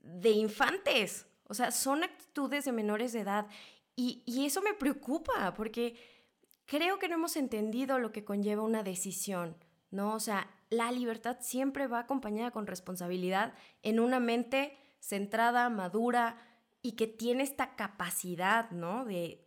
[0.00, 3.46] de infantes, o sea, son actitudes de menores de edad.
[3.94, 5.96] Y, y eso me preocupa porque
[6.66, 9.56] creo que no hemos entendido lo que conlleva una decisión,
[9.92, 10.14] ¿no?
[10.14, 16.38] O sea, la libertad siempre va acompañada con responsabilidad en una mente centrada, madura
[16.82, 19.04] y que tiene esta capacidad, ¿no?
[19.04, 19.44] De,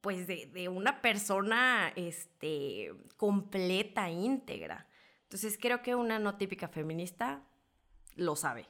[0.00, 4.86] pues de, una persona este, completa, íntegra.
[5.24, 7.42] Entonces creo que una no típica feminista
[8.16, 8.66] lo sabe.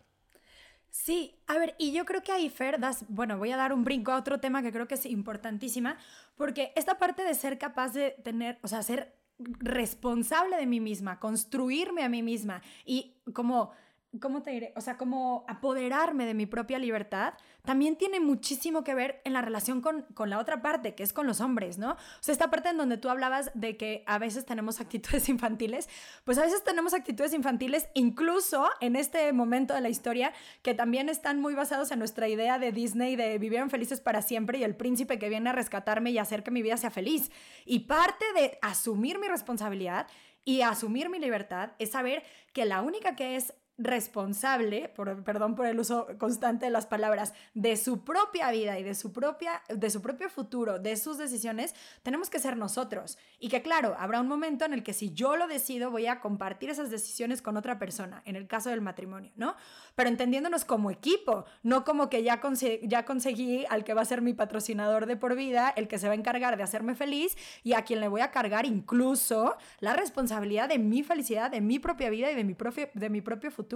[0.90, 3.84] Sí, a ver, y yo creo que ahí, Fer, das, bueno, voy a dar un
[3.84, 5.96] brinco a otro tema que creo que es importantísima,
[6.36, 11.20] porque esta parte de ser capaz de tener, o sea, ser responsable de mí misma,
[11.20, 13.70] construirme a mí misma y como,
[14.18, 14.72] ¿cómo te diré?
[14.76, 19.42] O sea, como apoderarme de mi propia libertad, también tiene muchísimo que ver en la
[19.42, 21.92] relación con, con, la otra parte, que es con los hombres, ¿no?
[21.92, 25.88] O sea, esta parte en donde tú hablabas de que a veces tenemos actitudes infantiles,
[26.24, 31.08] pues a veces tenemos actitudes infantiles incluso en este momento de la historia que también
[31.08, 34.74] están muy basados en nuestra idea de Disney de vivieron felices para siempre y el
[34.74, 37.30] príncipe que viene a rescatarme y hacer que mi vida sea feliz.
[37.64, 40.08] Y parte de asumir mi responsabilidad
[40.44, 45.66] y asumir mi libertad es saber que la única que es responsable, por, perdón por
[45.66, 49.90] el uso constante de las palabras, de su propia vida y de su, propia, de
[49.90, 53.18] su propio futuro, de sus decisiones, tenemos que ser nosotros.
[53.38, 56.20] Y que claro, habrá un momento en el que si yo lo decido, voy a
[56.20, 59.56] compartir esas decisiones con otra persona, en el caso del matrimonio, ¿no?
[59.94, 62.40] Pero entendiéndonos como equipo, no como que ya,
[62.82, 66.06] ya conseguí al que va a ser mi patrocinador de por vida, el que se
[66.06, 69.94] va a encargar de hacerme feliz y a quien le voy a cargar incluso la
[69.94, 72.54] responsabilidad de mi felicidad, de mi propia vida y de mi,
[72.94, 73.69] de mi propio futuro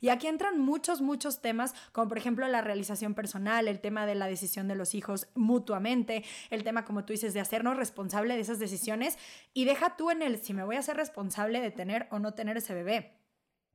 [0.00, 4.14] y aquí entran muchos, muchos temas, como por ejemplo la realización personal, el tema de
[4.14, 8.40] la decisión de los hijos mutuamente, el tema, como tú dices, de hacernos responsable de
[8.40, 9.18] esas decisiones.
[9.54, 12.34] Y deja tú en el si me voy a ser responsable de tener o no
[12.34, 13.16] tener ese bebé.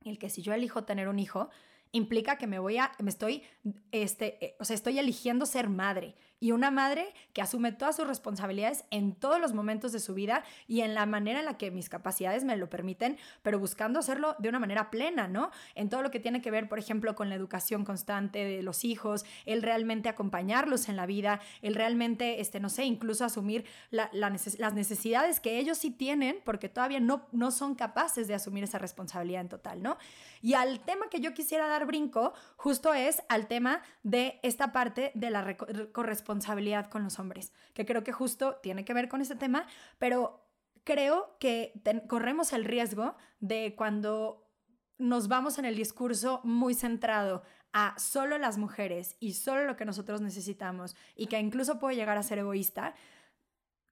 [0.04, 1.50] El que si yo elijo tener un hijo,
[1.92, 3.42] implica que me voy a, me estoy,
[3.90, 8.06] este, eh, o sea, estoy eligiendo ser madre y una madre que asume todas sus
[8.06, 11.70] responsabilidades en todos los momentos de su vida y en la manera en la que
[11.70, 15.50] mis capacidades me lo permiten, pero buscando hacerlo de una manera plena, ¿no?
[15.74, 18.84] En todo lo que tiene que ver, por ejemplo, con la educación constante de los
[18.84, 24.74] hijos, el realmente acompañarlos en la vida, el realmente, este, no sé, incluso asumir las
[24.74, 29.40] necesidades que ellos sí tienen, porque todavía no, no son capaces de asumir esa responsabilidad
[29.40, 29.96] en total, ¿no?
[30.42, 35.12] Y al tema que yo quisiera dar brinco, justo es al tema de esta parte
[35.14, 35.56] de la
[35.92, 39.64] correspondencia responsabilidad con los hombres, que creo que justo tiene que ver con ese tema,
[39.98, 40.44] pero
[40.82, 41.72] creo que
[42.08, 44.50] corremos el riesgo de cuando
[44.98, 49.84] nos vamos en el discurso muy centrado a solo las mujeres y solo lo que
[49.84, 52.94] nosotros necesitamos y que incluso puede llegar a ser egoísta,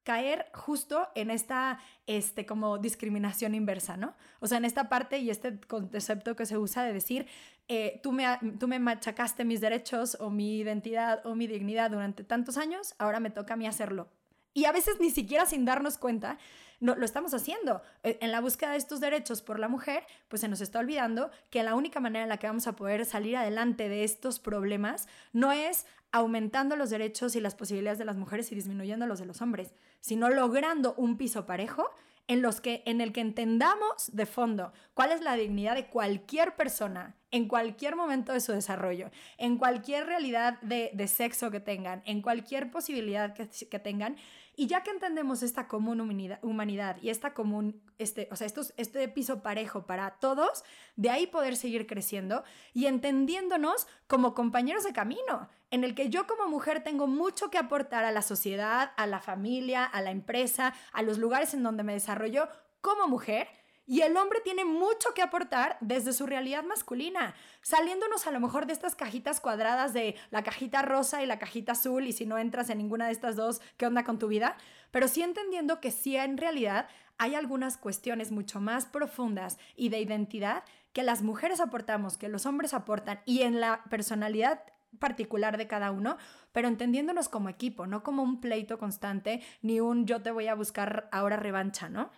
[0.04, 4.14] caer justo en esta este como discriminación inversa, ¿no?
[4.40, 7.26] O sea, en esta parte y este concepto que se usa de decir,
[7.66, 8.26] eh, tú, me,
[8.60, 13.20] tú me machacaste mis derechos o mi identidad o mi dignidad durante tantos años, ahora
[13.20, 14.08] me toca a mí hacerlo.
[14.52, 16.38] Y a veces ni siquiera sin darnos cuenta,
[16.78, 17.82] no, lo estamos haciendo.
[18.02, 21.30] Eh, en la búsqueda de estos derechos por la mujer, pues se nos está olvidando
[21.50, 25.08] que la única manera en la que vamos a poder salir adelante de estos problemas
[25.32, 29.26] no es aumentando los derechos y las posibilidades de las mujeres y disminuyendo los de
[29.26, 31.90] los hombres, sino logrando un piso parejo
[32.28, 36.54] en, los que, en el que entendamos de fondo cuál es la dignidad de cualquier
[36.54, 42.22] persona en cualquier momento de su desarrollo, en cualquier realidad de, sexo que tengan, en
[42.22, 44.14] cualquier posibilidad que, que tengan,
[44.54, 46.00] y ya que entendemos esta común
[46.42, 50.62] humanidad y esta común, este, o sea, estos, este piso parejo para todos,
[50.94, 56.28] de ahí poder seguir creciendo y entendiéndonos como compañeros de camino, en el que yo
[56.28, 60.72] como mujer tengo mucho que aportar a la sociedad, a la familia, a la empresa,
[60.92, 62.48] a los lugares en donde me desarrollo
[62.80, 63.48] como mujer
[63.86, 68.66] y el hombre tiene mucho que aportar desde su realidad masculina, saliéndonos a lo mejor
[68.66, 72.38] de estas cajitas cuadradas de la cajita rosa y la cajita azul, y si no
[72.38, 74.56] entras en ninguna de estas dos, ¿qué onda con tu vida?
[74.92, 79.98] Pero sí entendiendo que sí en realidad hay algunas cuestiones mucho más profundas y de
[79.98, 84.62] identidad que las mujeres aportamos, que los hombres aportan, y en la personalidad
[84.98, 86.16] particular de cada uno,
[86.52, 90.54] pero entendiéndonos como equipo, no como un pleito constante, ni un yo te voy a
[90.54, 92.10] buscar ahora revancha, ¿no?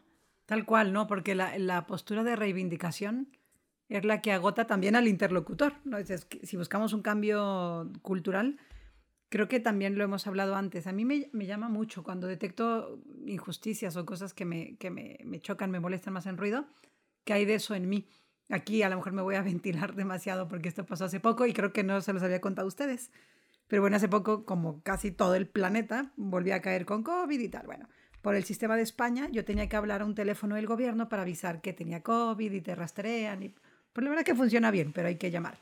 [0.46, 1.08] Tal cual, ¿no?
[1.08, 3.28] Porque la, postura de reivindicación
[3.88, 5.74] es la que agota también al interlocutor.
[5.84, 5.98] ¿no?
[5.98, 8.58] Es si buscamos un cambio cultural,
[9.28, 10.86] creo que también lo hemos hablado antes.
[10.86, 15.40] A mí me, llama mucho cuando detecto injusticias o cosas que, me, que me, me,
[15.40, 16.66] chocan, me molestan más en ruido,
[17.24, 18.06] que hay de eso en mí.
[18.48, 21.52] Aquí a lo mejor me voy a ventilar demasiado porque esto pasó hace poco y
[21.52, 23.10] creo que no se los había contado a ustedes.
[23.68, 27.48] Pero bueno, hace poco, como casi todo el planeta, volví a caer con COVID y
[27.48, 27.66] tal.
[27.66, 27.88] Bueno,
[28.22, 31.22] por el sistema de España, yo tenía que hablar a un teléfono del gobierno para
[31.22, 33.42] avisar que tenía COVID y te rastrean.
[33.42, 33.54] Y,
[33.92, 35.58] pues la verdad que funciona bien, pero hay que llamar.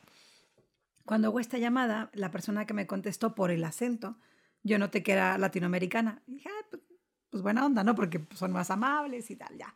[1.03, 4.17] Cuando hago esta llamada, la persona que me contestó por el acento,
[4.63, 6.21] yo noté que era latinoamericana.
[6.27, 6.83] Y dije, ah, pues,
[7.29, 7.95] pues, buena onda, ¿no?
[7.95, 9.73] Porque son más amables y tal, ya.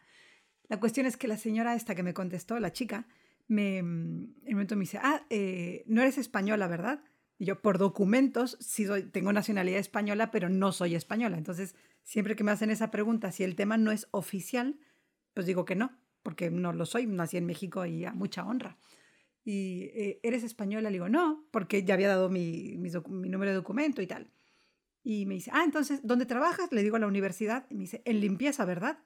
[0.69, 3.07] La cuestión es que la señora esta que me contestó, la chica,
[3.47, 7.01] me, en un momento me dice, ah, eh, no eres española, ¿verdad?
[7.39, 11.37] Y yo, por documentos, sí soy, tengo nacionalidad española, pero no soy española.
[11.37, 14.77] Entonces, siempre que me hacen esa pregunta, si el tema no es oficial,
[15.33, 15.91] pues digo que no,
[16.21, 18.77] porque no lo soy, nací en México y a mucha honra.
[19.43, 20.89] Y eh, ¿eres española?
[20.89, 22.91] Le digo, no, porque ya había dado mi, mi,
[23.29, 24.29] número de documento y tal.
[25.01, 26.71] Y me dice, ah, entonces, ¿dónde trabajas?
[26.71, 27.65] Le digo a la universidad.
[27.69, 28.99] Y me dice, en limpieza, ¿verdad?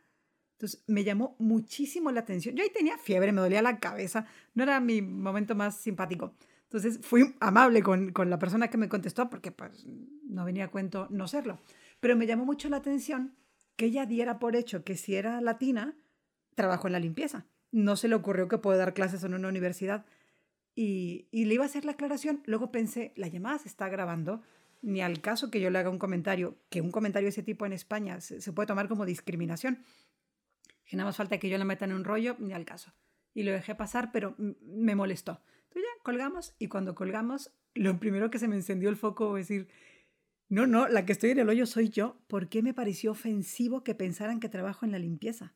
[0.63, 2.55] Entonces me llamó muchísimo la atención.
[2.55, 6.35] Yo ahí tenía fiebre, me dolía la cabeza, no era mi momento más simpático.
[6.63, 9.85] Entonces fui amable con, con, la persona que me contestó porque pues
[10.23, 11.59] no venía a cuento no serlo.
[11.99, 13.35] Pero me llamó mucho la atención
[13.75, 15.97] que ella diera por hecho que si era latina,
[16.55, 17.45] trabajó en la limpieza.
[17.73, 20.05] No se le ocurrió que puede dar clases en una universidad.
[20.75, 22.41] Y, y le iba a hacer la aclaración.
[22.45, 24.41] Luego pensé, la llamada se está grabando.
[24.81, 27.65] Ni al caso que yo le haga un comentario, que un comentario de ese tipo
[27.65, 29.83] en España se, se puede tomar como discriminación.
[30.85, 32.93] Que nada más falta que yo le meta en un rollo, ni al caso.
[33.33, 35.41] Y lo dejé pasar, pero me molestó.
[35.63, 39.39] Entonces ya colgamos y cuando colgamos, lo primero que se me encendió el foco fue
[39.39, 39.69] decir,
[40.49, 42.21] no, no, la que estoy en el hoyo soy yo.
[42.27, 45.55] ¿Por qué me pareció ofensivo que pensaran que trabajo en la limpieza?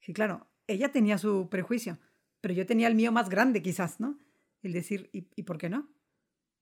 [0.00, 1.98] Que claro, ella tenía su prejuicio,
[2.40, 4.18] pero yo tenía el mío más grande quizás, ¿no?
[4.62, 5.88] El decir, ¿y, ¿y por qué no?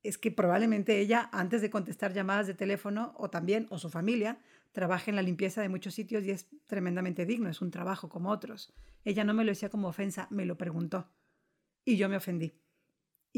[0.02, 4.38] Es que probablemente ella, antes de contestar llamadas de teléfono, o también, o su familia,
[4.72, 8.30] trabaja en la limpieza de muchos sitios y es tremendamente digno, es un trabajo como
[8.30, 8.74] otros.
[9.04, 11.08] Ella no me lo decía como ofensa, me lo preguntó.
[11.84, 12.52] Y yo me ofendí.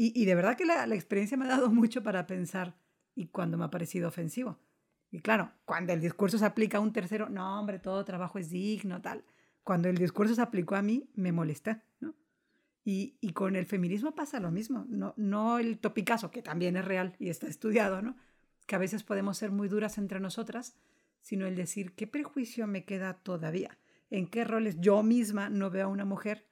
[0.01, 2.79] Y, de verdad que la, la experiencia me ha dado mucho para pensar,
[3.15, 4.57] y cuando me ha parecido ofensivo.
[5.11, 8.49] Y claro, cuando el discurso se aplica a un tercero, no, hombre, todo trabajo es
[8.49, 9.25] digno, tal.
[9.63, 12.15] Cuando el discurso se aplicó a mí, me molesta, ¿no?
[12.85, 16.85] Y, y con el feminismo pasa lo mismo, no, no el topicazo, que también es
[16.85, 18.15] real y está estudiado, ¿no?
[18.67, 20.77] Que a veces podemos ser muy duras entre nosotras,
[21.21, 23.77] sino el decir, ¿qué prejuicio me queda todavía?
[24.09, 26.47] ¿En qué roles yo misma no veo a una mujer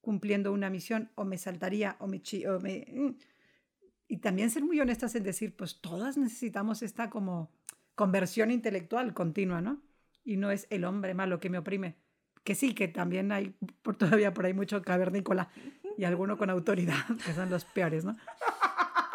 [0.00, 2.22] cumpliendo una misión o me saltaría o me...
[2.48, 3.16] O me
[4.10, 7.52] y también ser muy honestas en decir, pues todas necesitamos esta como
[7.94, 9.80] conversión intelectual continua, ¿no?
[10.24, 11.94] Y no es el hombre malo que me oprime.
[12.42, 15.48] Que sí, que también hay por, todavía por ahí mucho cavernícola
[15.96, 18.16] y alguno con autoridad, que son los peores, ¿no?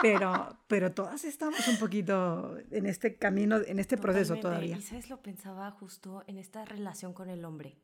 [0.05, 4.77] Pero, pero todas estamos un poquito en este camino, en este proceso todavía.
[4.77, 7.79] Y sabes, lo pensaba justo en esta relación con el hombre.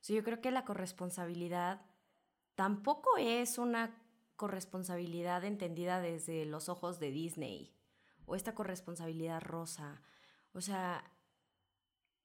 [0.00, 1.82] O sea, yo creo que la corresponsabilidad
[2.56, 3.96] tampoco es una
[4.36, 7.74] corresponsabilidad entendida desde los ojos de Disney
[8.24, 10.02] o esta corresponsabilidad rosa.
[10.52, 11.04] O sea,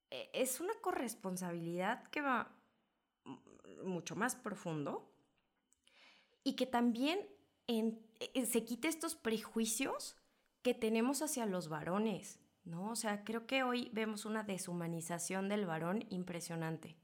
[0.10, 2.52] e, es una corresponsabilidad que va
[3.84, 5.12] mucho más profundo
[6.44, 7.20] y que también
[7.68, 10.16] en, e, se quite estos prejuicios
[10.62, 12.92] que tenemos hacia los varones, ¿no?
[12.92, 16.98] O sea, creo que hoy vemos una deshumanización del varón impresionante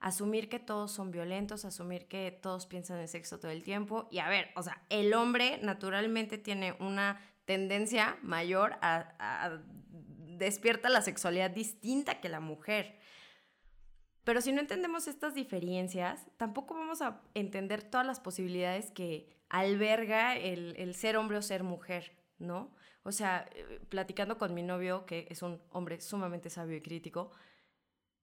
[0.00, 4.08] asumir que todos son violentos, asumir que todos piensan en sexo todo el tiempo.
[4.10, 9.58] Y a ver, o sea, el hombre naturalmente tiene una tendencia mayor a,
[10.38, 12.98] despierta la sexualidad distinta que la mujer.
[14.26, 20.36] Pero si no entendemos estas diferencias, tampoco vamos a entender todas las posibilidades que alberga
[20.36, 22.10] el, el ser hombre o ser mujer,
[22.40, 22.74] ¿no?
[23.04, 27.30] O sea, eh, platicando con mi novio, que es un hombre sumamente sabio y crítico,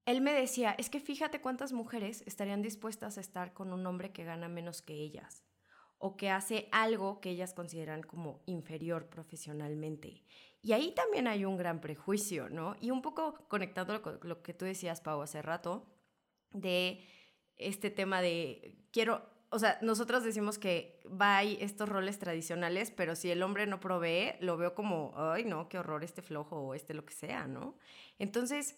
[0.06, 4.12] él me decía, es que fíjate cuántas mujeres estarían dispuestas a estar con un hombre
[4.12, 5.45] que gana menos que ellas
[5.99, 10.26] o que hace algo que ellas consideran como inferior profesionalmente.
[10.62, 12.76] Y ahí también hay un gran prejuicio, ¿no?
[12.82, 15.86] Y un poco conectando con lo que tú decías, Pau, hace rato,
[16.54, 17.06] de
[17.58, 23.16] este tema de quiero, o sea, nosotros decimos que va hay estos roles tradicionales, pero
[23.16, 26.74] si el hombre no provee, lo veo como, ay, no, qué horror este flojo o
[26.74, 27.78] este lo que sea, ¿no?
[28.20, 28.78] Entonces,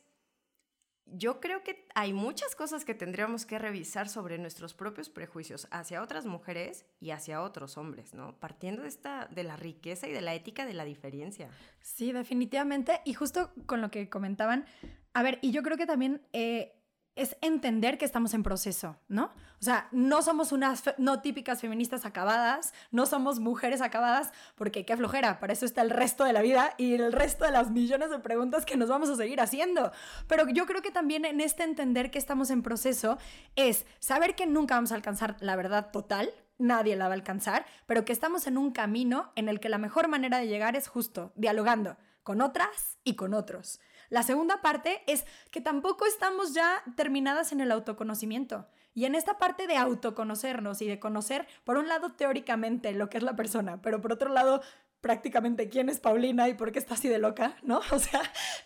[1.07, 6.01] yo creo que hay muchas cosas que tendríamos que revisar sobre nuestros propios prejuicios hacia
[6.01, 8.39] otras mujeres y hacia otros hombres, ¿no?
[8.39, 11.49] Partiendo de esta de la riqueza y de la ética de la diferencia.
[11.79, 13.01] Sí, definitivamente.
[13.05, 14.65] Y justo con lo que comentaban,
[15.13, 16.81] a ver, y yo creo que también eh,
[17.15, 19.31] es entender que estamos en proceso, ¿no?
[19.59, 24.97] O sea, no somos unas no típicas feministas acabadas, no somos mujeres acabadas, porque qué
[24.97, 28.09] flojera, para eso está el resto de la vida y el resto de las millones
[28.09, 29.91] de preguntas que nos vamos a seguir haciendo.
[30.27, 33.17] Pero yo creo que también en este entender que estamos en proceso
[33.55, 37.65] es saber que nunca vamos a alcanzar la verdad total, nadie la va a alcanzar,
[37.85, 40.87] pero que estamos en un camino en el que la mejor manera de llegar es
[40.87, 43.79] justo dialogando con otras y con otros.
[44.15, 48.65] La segunda parte es que tampoco estamos ya terminadas en el autoconocimiento.
[48.93, 53.17] Y en esta parte de autoconocernos y de conocer, por un lado, teóricamente lo que
[53.17, 54.61] es la persona, pero por otro lado,
[55.01, 57.81] prácticamente quién es Paulina y por qué está así de loca, ¿no?
[57.91, 58.21] O sea,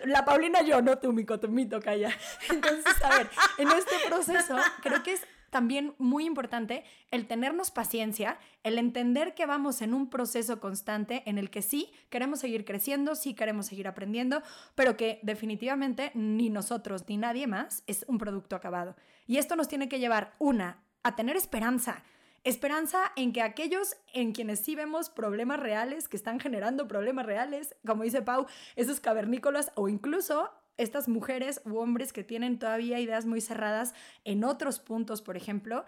[0.05, 2.15] la Paulina yo, no tú, mico, tú, mito, calla.
[2.51, 8.37] Entonces, a ver, en este proceso creo que es también muy importante el tenernos paciencia,
[8.63, 13.15] el entender que vamos en un proceso constante en el que sí queremos seguir creciendo,
[13.15, 14.41] sí queremos seguir aprendiendo,
[14.75, 18.95] pero que definitivamente ni nosotros ni nadie más es un producto acabado.
[19.27, 22.03] Y esto nos tiene que llevar, una, a tener esperanza.
[22.43, 27.75] Esperanza en que aquellos en quienes sí vemos problemas reales, que están generando problemas reales,
[27.85, 30.49] como dice Pau, esos cavernícolas o incluso
[30.80, 35.86] estas mujeres u hombres que tienen todavía ideas muy cerradas en otros puntos, por ejemplo,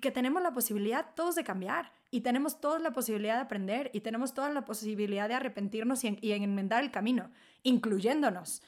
[0.00, 4.00] que tenemos la posibilidad todos de cambiar y tenemos toda la posibilidad de aprender y
[4.00, 7.30] tenemos toda la posibilidad de arrepentirnos y, y enmendar el camino,
[7.62, 8.62] incluyéndonos.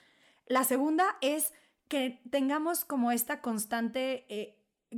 [0.47, 1.53] La segunda es
[1.88, 4.57] que tengamos como esta constante eh,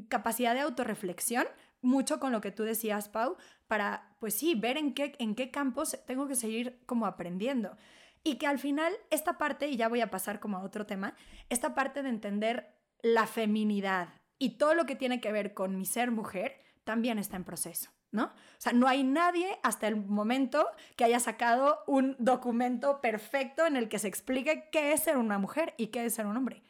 [0.09, 1.47] capacidad de autorreflexión,
[1.83, 3.37] mucho con lo que tú decías, Pau,
[3.67, 7.77] para, pues sí, ver en qué, en qué campos tengo que seguir como aprendiendo.
[8.25, 11.15] Y que al final esta parte, y ya voy a pasar como a otro tema,
[11.51, 14.09] esta parte de entender la feminidad
[14.39, 17.91] y todo lo que tiene que ver con mi ser mujer, también está en proceso.
[18.15, 18.27] ¿no?
[18.27, 20.67] O sea, no hay nadie hasta el momento
[20.97, 25.39] que haya sacado un documento perfecto en el que se explique qué es ser una
[25.39, 26.63] mujer y qué es ser un hombre.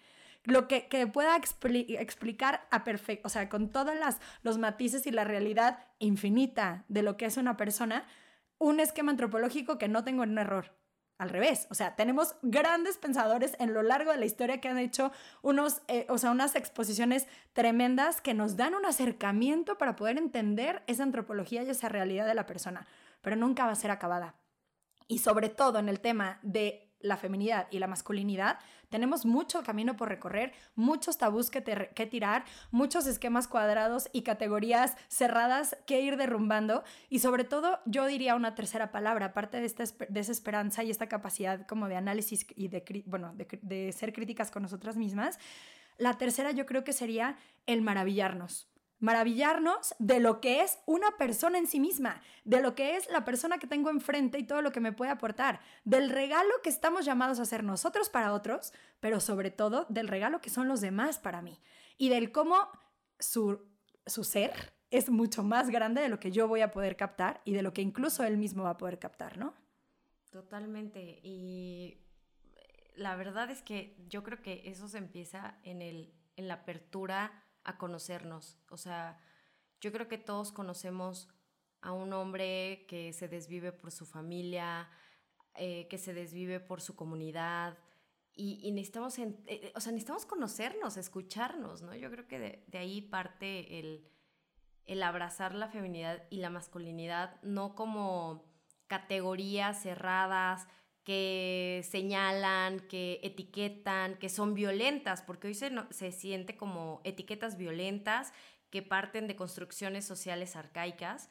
[0.44, 3.94] Lo que, pueda explicar a perfecto, o sea, con todos
[4.42, 8.06] los matices y la realidad infinita de lo que es una persona,
[8.58, 10.72] un esquema antropológico que no tengo un error
[11.18, 11.66] al revés.
[11.70, 15.12] O sea, tenemos grandes pensadores en lo largo de la historia que han hecho
[15.42, 20.82] unos, eh, o sea, unas exposiciones tremendas que nos dan un acercamiento para poder entender
[20.86, 22.86] esa antropología y esa realidad de la persona,
[23.20, 24.34] pero nunca va a ser acabada.
[25.06, 29.96] Y sobre todo en el tema de la feminidad y la masculinidad, tenemos mucho camino
[29.96, 31.60] por recorrer, muchos tabús que,
[32.06, 36.82] tirar, muchos esquemas cuadrados y categorías cerradas que ir derrumbando.
[37.10, 40.90] Y sobre todo yo diría una tercera palabra, aparte de, esta, de esa esperanza y
[40.90, 42.70] esta capacidad como de análisis y
[43.06, 45.38] bueno, de ser críticas con nosotras mismas,
[45.98, 47.36] la tercera yo creo que sería
[47.66, 48.68] el maravillarnos
[49.04, 53.24] maravillarnos de lo que es una persona en sí misma, de lo que es la
[53.24, 57.04] persona que tengo enfrente y todo lo que me puede aportar, del regalo que estamos
[57.04, 61.18] llamados a hacer nosotros para otros, pero sobre todo del regalo que son los demás
[61.18, 61.60] para mí
[61.98, 62.56] y del cómo
[63.18, 63.60] su,
[64.06, 67.52] su ser es mucho más grande de lo que yo voy a poder captar y
[67.52, 69.52] de lo que incluso él mismo va a poder captar, ¿no?
[70.30, 71.20] Totalmente.
[71.22, 71.98] Y
[72.96, 77.43] la verdad es que yo creo que eso se empieza en, el, en la apertura
[77.64, 78.58] a conocernos.
[78.70, 79.18] O sea,
[79.80, 81.28] yo creo que todos conocemos
[81.80, 84.88] a un hombre que se desvive por su familia,
[85.54, 87.78] eh, que se desvive por su comunidad.
[88.36, 91.94] Y, necesitamos, eh, eh, o sea, necesitamos conocernos, escucharnos, ¿no?
[91.94, 94.08] Yo creo que de, de ahí parte el,
[94.86, 98.44] el abrazar la feminidad y la masculinidad, no como
[98.86, 100.66] categorías cerradas,
[101.04, 108.32] que señalan, que etiquetan, que son violentas, porque hoy se, se siente como etiquetas violentas
[108.70, 111.28] que parten de construcciones sociales arcaicas,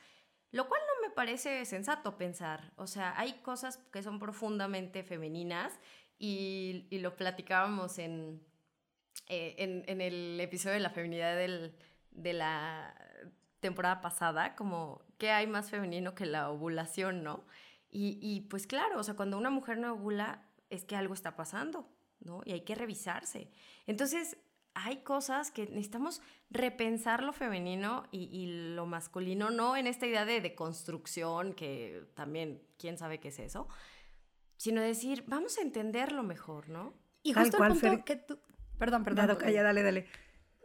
[0.51, 2.71] lo cual no me parece sensato pensar.
[2.77, 5.79] O sea, hay cosas que son profundamente femeninas
[6.19, 8.41] y, y lo platicábamos en,
[9.27, 11.75] eh, en, en, el episodio de la feminidad del,
[12.11, 12.95] de la
[13.59, 17.43] temporada pasada, como qué hay más femenino que la ovulación, ¿no?
[17.95, 21.87] Y, pues claro, o sea, cuando una mujer no ovula es que algo está pasando,
[22.19, 22.41] ¿no?
[22.43, 23.51] Y hay que revisarse.
[23.85, 24.37] Entonces,
[24.73, 30.41] hay cosas que necesitamos repensar lo femenino y, lo masculino, no en esta idea de,
[30.41, 33.67] de, construcción, que también, quién sabe qué es eso,
[34.57, 36.93] sino decir, vamos a entenderlo mejor, ¿no?
[37.21, 38.39] Y justo el punto que tú...
[38.77, 39.27] Perdón, perdón.
[39.27, 40.07] Dado, calla, dale, dale.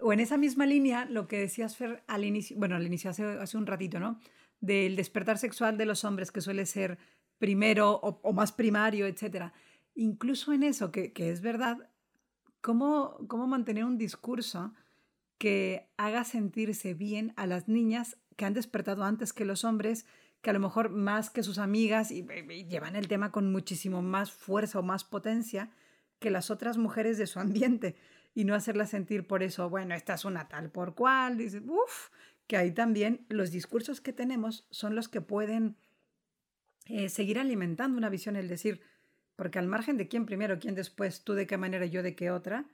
[0.01, 3.25] O en esa misma línea, lo que decías, Fer, al inicio, bueno, al inicio hace,
[3.25, 4.21] hace un ratito, ¿no?
[4.61, 6.99] Del despertar sexual de los hombres, que suele ser
[7.39, 9.53] primero o, más primario, etc.
[9.95, 11.89] Incluso en eso, que, es verdad,
[12.61, 14.75] ¿cómo, ¿cómo mantener un discurso
[15.39, 20.07] que haga sentirse bien a las niñas que han despertado antes que los hombres,
[20.43, 22.25] que a lo mejor más que sus amigas y,
[22.69, 25.71] llevan el tema con muchísimo más fuerza o más potencia
[26.19, 27.97] que las otras mujeres de su ambiente
[28.35, 32.11] y no hacerlas sentir por eso, bueno, esta es una tal por cual, dice, uff,
[32.47, 35.77] que ahí también los discursos que tenemos son los que pueden
[36.89, 38.81] eh, seguir alimentando una visión, el decir,
[39.37, 42.31] porque al margen de quién primero, quién después, tú de qué manera, yo de qué
[42.31, 42.65] otra,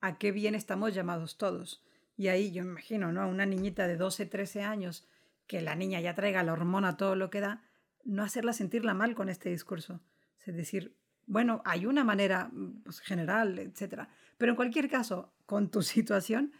[0.00, 1.82] a qué bien estamos llamados todos.
[2.16, 3.22] Y ahí yo me imagino, ¿no?
[3.22, 5.08] A una niñita de 12, 13 años,
[5.46, 7.62] que la niña ya traiga la hormona todo lo que da,
[8.04, 10.00] no hacerla sentirla mal con este discurso.
[10.44, 10.96] Es decir,
[11.26, 12.50] bueno, hay una manera
[12.84, 14.08] pues, general, etcétera.
[14.38, 16.52] Pero en cualquier caso, con tu situación,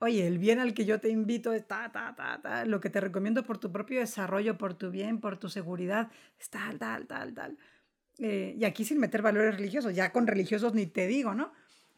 [0.00, 3.00] oye, el bien al que yo te invito es ta, ta, ta, lo que te
[3.00, 7.34] recomiendo por tu propio desarrollo, por tu bien, por tu seguridad, es tal, tal, tal,
[7.34, 7.58] tal.
[8.18, 11.52] Eh, y aquí sin meter valores religiosos, ya con religiosos ni te digo, ¿no?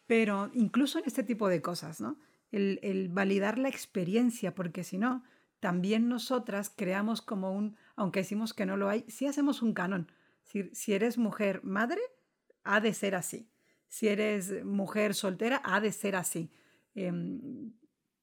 [0.06, 2.18] Pero incluso en este tipo de cosas, ¿no?
[2.50, 5.24] El, el validar la experiencia, porque si no,
[5.60, 10.10] también nosotras creamos como un, aunque decimos que no lo hay, sí hacemos un canon.
[10.42, 12.00] Si, si eres mujer madre,
[12.64, 13.48] ha de ser así.
[13.88, 16.50] Si eres mujer soltera, ha de ser así.
[16.94, 17.72] Em,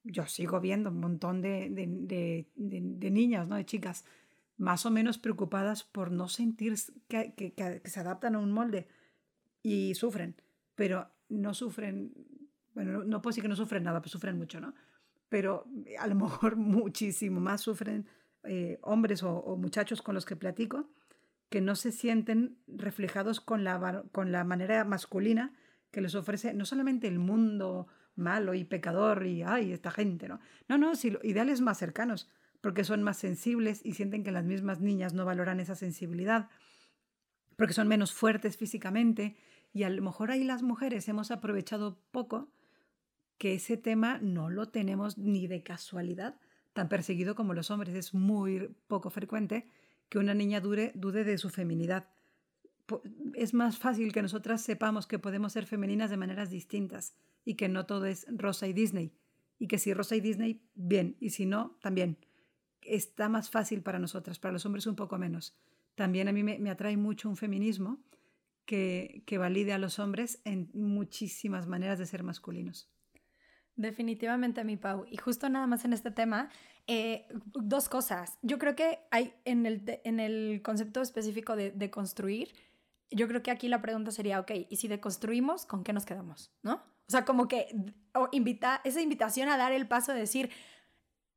[0.03, 3.55] yo sigo viendo un montón de, de, niñas, ¿no?
[3.55, 4.05] de chicas,
[4.57, 6.75] más o menos preocupadas por no sentir
[7.07, 8.87] que, que, se adaptan a un molde
[9.61, 10.35] y sufren,
[10.75, 12.13] pero no sufren,
[12.73, 14.73] bueno, no, puedo decir que no sufren nada, pues sufren mucho, ¿no?
[15.29, 15.65] Pero
[15.99, 18.07] a lo mejor muchísimo más sufren
[18.43, 20.89] eh, hombres o, muchachos con los que platico
[21.49, 25.53] que no se sienten reflejados con la, con la manera masculina
[25.91, 27.87] que les ofrece no solamente el mundo
[28.19, 30.39] malo y pecador y ay, esta gente, ¿no?
[30.67, 32.29] No, no, si ideales más cercanos,
[32.61, 36.49] porque son más sensibles y sienten que las mismas niñas no valoran esa sensibilidad,
[37.55, 39.35] porque son menos fuertes físicamente
[39.73, 42.51] y a lo mejor ahí las mujeres hemos aprovechado poco
[43.37, 46.39] que ese tema no lo tenemos ni de casualidad
[46.73, 47.95] tan perseguido como los hombres.
[47.95, 49.67] Es muy poco frecuente
[50.07, 52.09] que una niña dude de su feminidad.
[53.33, 57.13] Es más fácil que nosotras sepamos que podemos ser femeninas de maneras distintas
[57.45, 59.11] y que no todo es Rosa y Disney.
[59.57, 62.17] Y que si Rosa y Disney, bien, y si no, también.
[62.81, 65.55] Está más fácil para nosotras, para los hombres un poco menos.
[65.95, 67.99] También a mí me, atrae mucho un feminismo
[68.65, 72.89] que, que valide a los hombres en muchísimas maneras de ser masculinos.
[73.79, 75.05] Definitivamente, mi Pau.
[75.09, 76.49] Y justo nada más en este tema,
[76.85, 78.37] eh, dos cosas.
[78.41, 82.49] Yo creo que hay en el, en el concepto específico de, de, construir,
[83.11, 86.51] yo creo que aquí la pregunta sería, ok, ¿y si deconstruimos, con qué nos quedamos?
[86.63, 86.75] ¿No?
[86.75, 87.67] O sea, como que
[88.31, 90.49] invita, esa invitación a dar el paso de decir,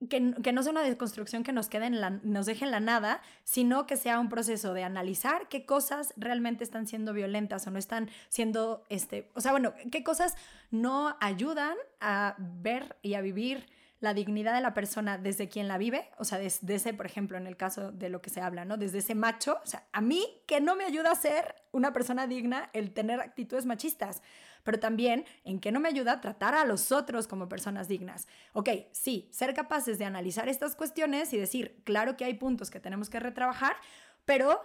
[0.09, 3.23] que, no sea una deconstrucción que nos, quede en la, nos deje en la nada,
[3.45, 7.79] sino que sea un proceso de analizar qué cosas realmente están siendo violentas o no
[7.79, 10.35] están siendo, este, o sea, bueno, qué cosas
[10.70, 13.66] no ayudan a ver y a vivir
[14.03, 17.38] la dignidad de la persona desde quien la vive, o sea, desde ese, por ejemplo,
[17.38, 18.76] en el caso de lo que se habla, ¿no?
[18.76, 22.26] Desde ese macho, o sea, a mí que no me ayuda a ser una persona
[22.26, 24.20] digna el tener actitudes machistas
[24.62, 28.28] pero también en que no me ayuda a tratar a los otros como personas dignas.
[28.53, 32.80] Ok, sí, ser capaces de analizar estas cuestiones y decir, claro que hay puntos que
[32.80, 33.74] tenemos que retrabajar,
[34.24, 34.62] pero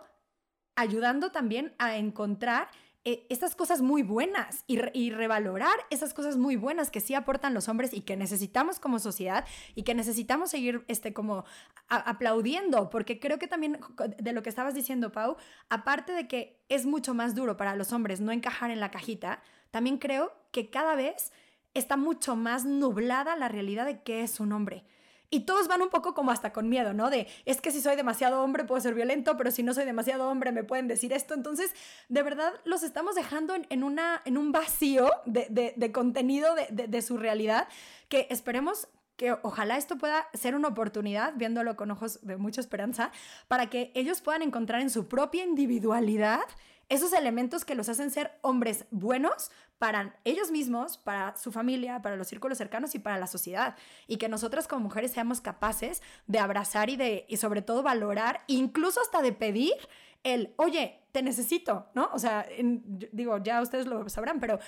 [0.75, 2.69] ayudando también a encontrar
[3.10, 7.70] eh, estas cosas muy buenas y, revalorar esas cosas muy buenas que sí aportan los
[7.70, 9.45] hombres y que necesitamos como sociedad
[9.76, 11.45] y que necesitamos seguir este, como
[11.88, 13.80] aplaudiendo, porque creo que también
[14.18, 15.38] de lo que estabas diciendo, Pau,
[15.70, 19.41] aparte de que es mucho más duro para los hombres no encajar en la cajita,
[19.72, 21.32] también creo que cada vez
[21.74, 24.84] está mucho más nublada la realidad de qué es un hombre.
[25.30, 27.09] Y todos van un poco como hasta con miedo, ¿no?
[27.09, 30.30] De, es que si soy demasiado hombre puedo ser violento, pero si no soy demasiado
[30.30, 31.34] hombre me pueden decir esto.
[31.34, 31.73] Entonces,
[32.07, 37.17] de verdad, los estamos dejando en, una, en un vacío de, contenido de, de su
[37.17, 37.67] realidad
[38.07, 43.11] que esperemos que ojalá esto pueda ser una oportunidad, viéndolo con ojos de mucha esperanza,
[43.47, 46.41] para que ellos puedan encontrar en su propia individualidad
[46.89, 52.15] esos elementos que los hacen ser hombres buenos para ellos mismos, para su familia, para
[52.15, 53.75] los círculos cercanos y para la sociedad.
[54.07, 58.43] Y que nosotras como mujeres seamos capaces de abrazar y de, y sobre todo valorar,
[58.47, 59.75] incluso hasta de pedir
[60.23, 62.11] el, oye, te necesito, ¿no?
[62.13, 62.45] O sea,
[63.11, 64.59] digo, ya ustedes lo sabrán, pero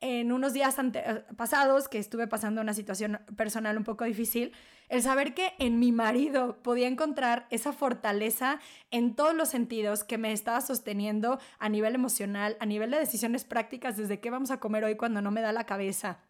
[0.00, 4.52] en unos días eh, pasados que estuve pasando una situación personal un poco difícil,
[4.88, 8.58] el saber que en mi marido podía encontrar esa fortaleza
[8.90, 13.44] en todos los sentidos que me estaba sosteniendo a nivel emocional, a nivel de decisiones
[13.44, 16.20] prácticas, desde qué vamos a comer hoy cuando no me da la cabeza,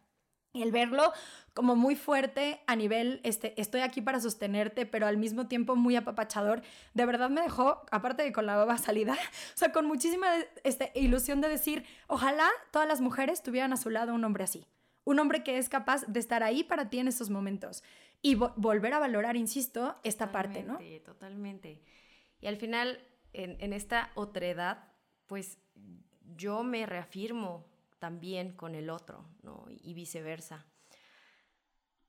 [0.53, 1.13] el verlo
[1.53, 5.95] como muy fuerte a nivel, este, estoy aquí para sostenerte, pero al mismo tiempo muy
[5.95, 6.61] apapachador,
[6.93, 9.13] de verdad me dejó, aparte de con la baba salida,
[9.55, 10.27] o sea, con muchísima
[10.63, 14.65] este, ilusión de decir, ojalá todas las mujeres tuvieran a su lado un hombre así.
[15.05, 17.83] Un hombre que es capaz de estar ahí para ti en esos momentos.
[18.21, 20.77] Y volver a valorar, insisto, esta parte, ¿no?
[21.03, 21.81] Totalmente.
[22.41, 22.99] Y al final,
[23.33, 24.89] en, en esta otredad,
[25.25, 25.57] pues
[26.35, 27.68] yo me reafirmo
[27.99, 29.65] también con el otro, ¿no?
[29.69, 30.65] Y viceversa.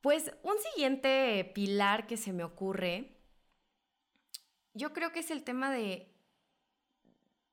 [0.01, 3.19] Pues un siguiente pilar que se me ocurre,
[4.73, 6.15] yo creo que es el tema de,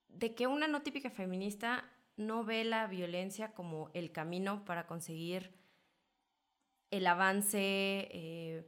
[0.07, 5.55] de que una no típica feminista no ve la violencia como el camino para conseguir
[6.89, 7.59] el avance,
[8.11, 8.65] eh,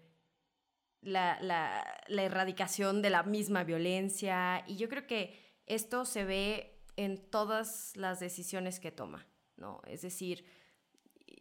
[1.02, 4.64] la, la, erradicación de la misma violencia.
[4.68, 9.26] Y yo creo que esto se ve en todas las decisiones que toma.
[9.60, 9.82] ¿No?
[9.86, 10.46] Es decir,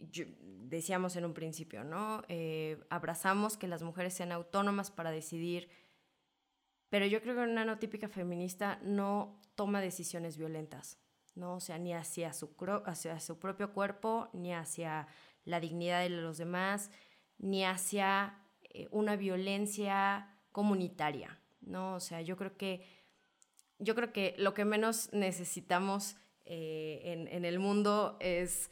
[0.00, 2.22] decíamos en un principio, ¿no?
[2.28, 5.68] Eh, abrazamos que las mujeres sean autónomas para decidir,
[6.88, 10.98] pero yo creo que una no típica feminista no toma decisiones violentas,
[11.34, 11.54] ¿no?
[11.54, 12.54] O sea, ni hacia su,
[12.84, 15.08] hacia su propio cuerpo, ni hacia
[15.44, 16.90] la dignidad de los demás,
[17.38, 21.94] ni hacia eh, una violencia comunitaria, ¿no?
[21.94, 22.86] O sea, yo creo que,
[23.78, 26.16] yo creo que lo que menos necesitamos
[26.50, 28.70] eh, en, el mundo es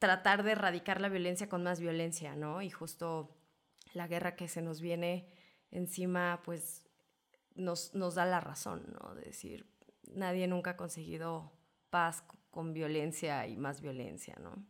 [0.00, 2.62] tratar de erradicar la violencia con más violencia, ¿no?
[2.62, 3.36] Y justo
[3.94, 5.32] la guerra que se nos viene
[5.70, 6.82] encima, pues
[7.54, 9.14] nos, nos da la razón, ¿no?
[9.14, 9.70] De decir,
[10.08, 11.52] nadie nunca ha conseguido
[11.90, 14.66] paz con violencia y más violencia, ¿no?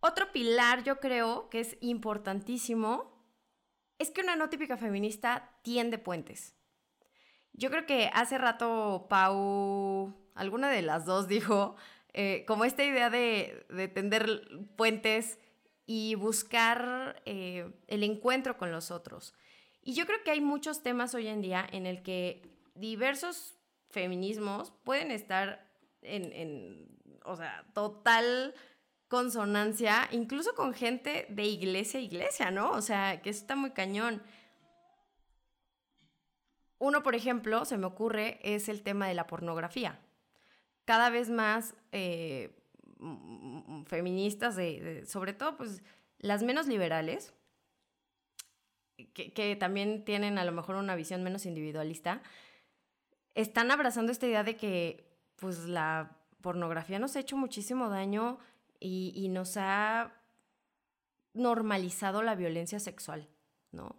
[0.00, 3.14] Otro pilar yo creo que es importantísimo
[3.98, 6.55] es que una no típica feminista tiende puentes.
[7.56, 11.76] Yo creo que hace rato Pau, alguna de las dos dijo,
[12.12, 14.42] eh, como esta idea de, tender
[14.76, 15.38] puentes
[15.86, 19.34] y buscar eh, el encuentro con los otros.
[19.82, 22.42] Y yo creo que hay muchos temas hoy en día en el que
[22.74, 23.54] diversos
[23.88, 25.66] feminismos pueden estar
[26.02, 26.88] en,
[27.24, 28.54] o sea, total
[29.08, 32.70] consonancia, incluso con gente de iglesia a iglesia, ¿no?
[32.72, 34.22] O sea, que eso está muy cañón.
[36.78, 39.98] Uno, por ejemplo, se me ocurre, es el tema de la pornografía.
[40.84, 42.54] Cada vez más eh,
[43.86, 44.56] feministas,
[45.06, 45.82] sobre todo, pues,
[46.18, 47.34] las menos liberales,
[49.12, 52.22] que, también tienen a lo mejor una visión menos individualista,
[53.34, 55.06] están abrazando esta idea de que,
[55.36, 58.38] pues, la pornografía nos ha hecho muchísimo daño
[58.80, 60.12] y, nos ha
[61.34, 63.28] normalizado la violencia sexual,
[63.72, 63.96] ¿no?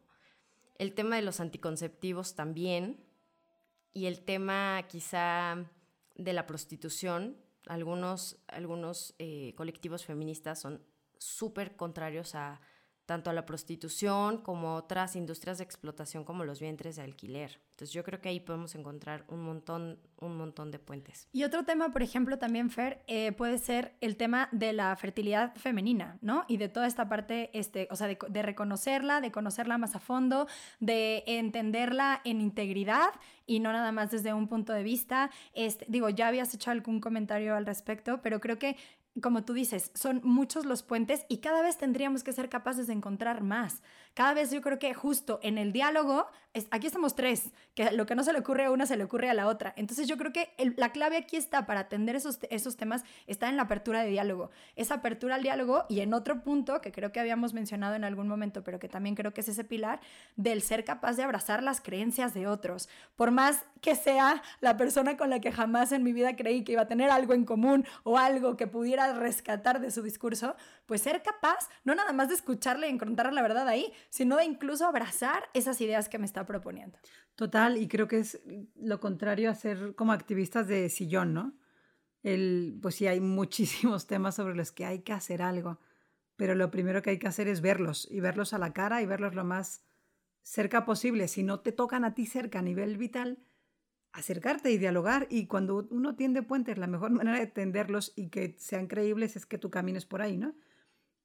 [0.78, 3.04] El tema de los anticonceptivos también
[3.94, 5.66] y el tema quizá
[6.16, 7.38] de la prostitución.
[7.68, 10.86] Algunos, algunos eh, colectivos feministas son
[11.18, 12.62] súper contrarios a
[13.08, 17.60] tanto a la prostitución como otras industrias de explotación como los vientres de alquiler.
[17.72, 21.30] Entonces yo creo que ahí podemos encontrar un montón, un montón de puentes.
[21.32, 25.56] Y otro tema, por ejemplo, también, Fer, eh, puede ser el tema de la fertilidad
[25.56, 26.44] femenina, ¿no?
[26.50, 30.00] Y de toda esta parte, este, o sea, de, de reconocerla, de conocerla más a
[30.00, 30.48] fondo,
[30.82, 33.12] de entenderla en integridad
[33.46, 35.32] y no nada más desde un punto de vista.
[35.54, 38.76] Este, digo, ya habías hecho algún comentario al respecto, pero creo que
[39.22, 42.94] como tú dices, son muchos los puentes y cada vez tendríamos que ser capaces de
[42.94, 43.82] encontrar más.
[44.18, 46.26] Cada vez yo creo que justo en el diálogo,
[46.72, 49.30] aquí estamos tres, que lo que no se le ocurre a una se le ocurre
[49.30, 49.76] a la otra.
[49.78, 53.58] Entonces yo creo que la clave aquí está para atender esos, esos temas, está en
[53.58, 54.50] la apertura de diálogo.
[54.76, 58.28] Esa apertura al diálogo y en otro punto que creo que habíamos mencionado en algún
[58.28, 60.00] momento, pero que también creo que es ese pilar
[60.36, 62.90] del ser capaz de abrazar las creencias de otros.
[63.16, 66.72] Por más que sea la persona con la que jamás en mi vida creí que
[66.72, 70.56] iba a tener algo en común o algo que pudiera rescatar de su discurso,
[70.88, 74.46] pues ser capaz no nada más de escucharle y encontrar la verdad ahí, sino de
[74.46, 76.98] incluso abrazar esas ideas que me está proponiendo.
[77.36, 78.42] Total, y creo que es
[78.76, 81.54] lo contrario a ser como activistas de sillón, ¿no?
[82.24, 85.80] El, pues sí, hay muchísimos temas sobre los que hay que hacer algo,
[86.36, 89.06] pero lo primero que hay que hacer es verlos y verlos a la cara y
[89.06, 89.84] verlos lo más
[90.42, 91.28] cerca posible.
[91.28, 93.40] Si no te tocan a ti cerca a nivel vital,
[94.14, 95.28] acercarte y dialogar.
[95.30, 99.46] Y cuando uno tiende puentes, la mejor manera de tenderlos y que sean creíbles es
[99.46, 100.56] que tú camines por ahí, ¿no?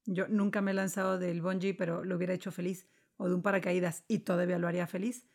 [0.05, 2.87] Yo nunca me he lanzado del bungee, pero lo hubiera hecho feliz,
[3.17, 5.27] o de un paracaídas y todavía lo haría feliz.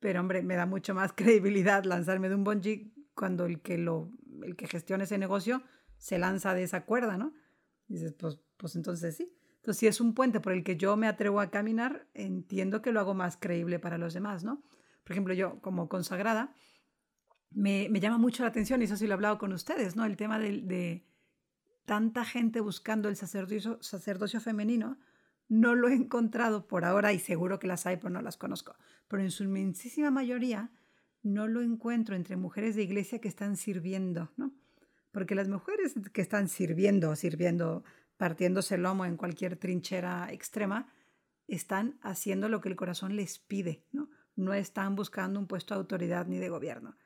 [0.00, 4.10] Pero hombre, me da mucho más credibilidad lanzarme de un bungee cuando el que, lo,
[4.42, 5.62] el que gestiona ese negocio
[5.96, 7.32] se lanza de esa cuerda, ¿no?
[7.86, 9.32] dices, pues, pues entonces sí.
[9.56, 12.92] Entonces, si es un puente por el que yo me atrevo a caminar, entiendo que
[12.92, 14.62] lo hago más creíble para los demás, ¿no?
[15.04, 16.54] Por ejemplo, yo como consagrada,
[17.50, 20.04] me, llama mucho la atención, y eso sí lo he hablado con ustedes, ¿no?
[20.04, 21.06] El tema de,
[21.84, 24.98] tanta gente buscando el sacerdocio, femenino,
[25.48, 28.76] no lo he encontrado por ahora y seguro que las hay, pero no las conozco.
[29.08, 30.70] Pero en su inmensísima mayoría
[31.22, 34.52] no lo encuentro entre mujeres de iglesia que están sirviendo, ¿no?
[35.12, 37.84] Porque las mujeres que están sirviendo, sirviendo,
[38.16, 40.92] partiéndose el lomo en cualquier trinchera extrema,
[41.46, 44.10] están haciendo lo que el corazón les pide, ¿no?
[44.34, 46.96] No están buscando un puesto de autoridad ni de gobierno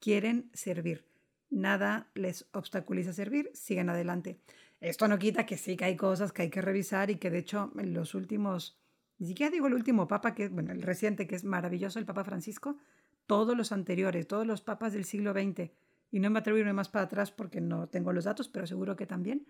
[0.00, 1.04] quieren servir.
[1.50, 4.38] Nada les obstaculiza servir, siguen adelante.
[4.80, 7.38] Esto no quita que sí que hay cosas que hay que revisar y que de
[7.38, 8.78] hecho en los últimos,
[9.18, 12.24] ni siquiera digo el último papa, que bueno, el reciente que es maravilloso, el Papa
[12.24, 12.78] Francisco,
[13.26, 15.70] todos los anteriores, todos los papas del siglo XX,
[16.10, 18.66] y no me atrevo a irme más para atrás porque no tengo los datos, pero
[18.66, 19.46] seguro que también,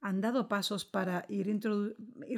[0.00, 1.60] han dado pasos para ir,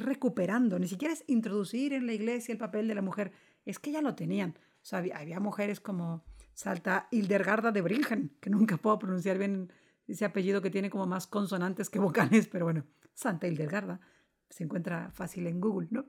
[0.03, 3.31] recuperando, ni siquiera es introducir en la iglesia el papel de la mujer,
[3.65, 4.57] es que ya lo tenían.
[4.81, 6.23] O sea, había mujeres como
[6.59, 9.71] salta Hildergarda de Bringen, que nunca puedo pronunciar bien
[10.09, 12.83] ese apellido que tiene como más consonantes que vocales, pero bueno,
[13.13, 14.01] Santa Hildergarda,
[14.49, 16.05] se encuentra fácil en Google, ¿no?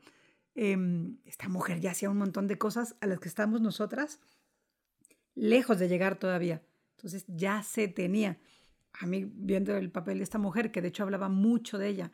[0.57, 4.19] Em, esta mujer ya hacía un montón de cosas a las que estamos nosotras
[5.37, 6.63] lejos de llegar todavía.
[6.97, 8.41] Entonces ya se tenía.
[8.93, 12.13] A mí, viendo el papel de esta mujer, que de hecho hablaba mucho de ella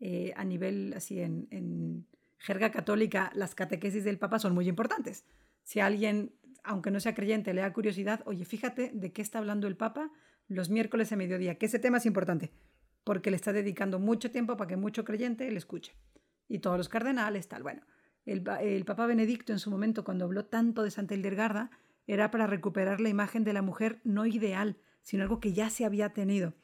[0.00, 2.08] eh, a nivel así en, en
[2.38, 5.24] jerga católica, las catequesis del Papa son muy importantes.
[5.62, 6.32] Si alguien
[6.66, 10.10] aunque no sea creyente, le da curiosidad, oye, fíjate de qué está hablando el Papa
[10.48, 12.52] los miércoles a mediodía, que ese tema es importante,
[13.04, 15.94] porque le está dedicando mucho tiempo para que mucho creyente le escuche.
[16.48, 17.62] Y todos los cardenales, tal.
[17.62, 17.82] Bueno,
[18.24, 21.70] el, Papa Benedicto en su momento, cuando habló tanto de Santa Hildegarda,
[22.06, 25.84] era para recuperar la imagen de la mujer no ideal, sino algo que ya se
[25.84, 26.54] había tenido.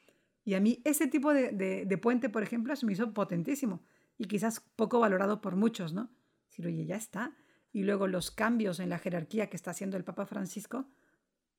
[0.45, 3.81] Y a mí ese tipo de, de, de puente, por ejemplo, se me hizo potentísimo
[4.17, 6.09] y quizás poco valorado por muchos, ¿no?
[6.49, 7.33] Decir, oye, ya está.
[7.73, 10.85] Y luego los cambios en la jerarquía que está haciendo el Papa Francisco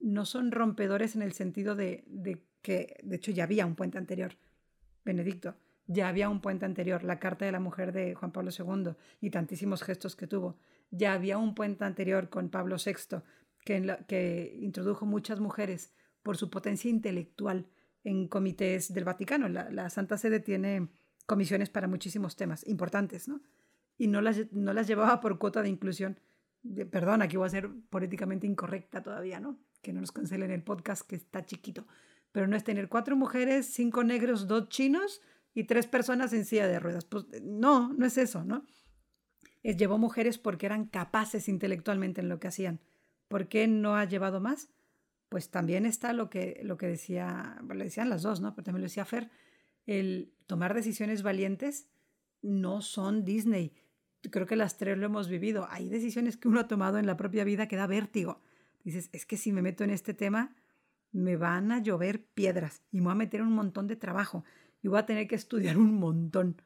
[0.00, 3.98] no son rompedores en el sentido de, de que, de hecho, ya había un puente
[3.98, 4.36] anterior,
[5.04, 5.56] Benedicto,
[5.86, 9.30] ya había un puente anterior, la Carta de la Mujer de Juan Pablo II y
[9.30, 10.56] tantísimos gestos que tuvo.
[10.90, 13.18] Ya había un puente anterior con Pablo VI
[13.64, 15.92] que, que introdujo muchas mujeres
[16.22, 17.66] por su potencia intelectual
[18.02, 19.48] en comités del Vaticano.
[19.48, 20.88] La, Santa Sede tiene
[21.26, 23.40] comisiones para muchísimos temas importantes, ¿no?
[23.96, 26.18] Y no las, no las llevaba por cuota de inclusión.
[26.90, 29.58] perdón, aquí voy a ser políticamente incorrecta todavía, ¿no?
[29.82, 31.86] Que no nos cancelen el podcast, que está chiquito.
[32.32, 35.20] Pero no es tener cuatro mujeres, cinco negros, dos chinos
[35.54, 37.04] y tres personas en silla de ruedas.
[37.04, 38.66] Pues no, no es eso, ¿no?
[39.62, 42.80] Es, llevó mujeres porque eran capaces intelectualmente en lo que hacían.
[43.28, 44.68] ¿Por qué no ha llevado más?
[45.28, 48.54] Pues también está lo que, lo que decía, le decían las dos, ¿no?
[48.54, 49.30] Pero también lo decía Fer,
[49.86, 51.88] el tomar decisiones valientes
[52.42, 53.72] no son Disney.
[54.30, 55.66] Creo que las tres lo hemos vivido.
[55.70, 58.40] Hay decisiones que uno ha tomado en la propia vida que da vértigo.
[58.84, 60.54] Dices, es que si me meto en este tema,
[61.12, 64.44] me van a llover piedras y me voy a meter un montón de trabajo
[64.82, 66.60] y voy a tener que estudiar un montón.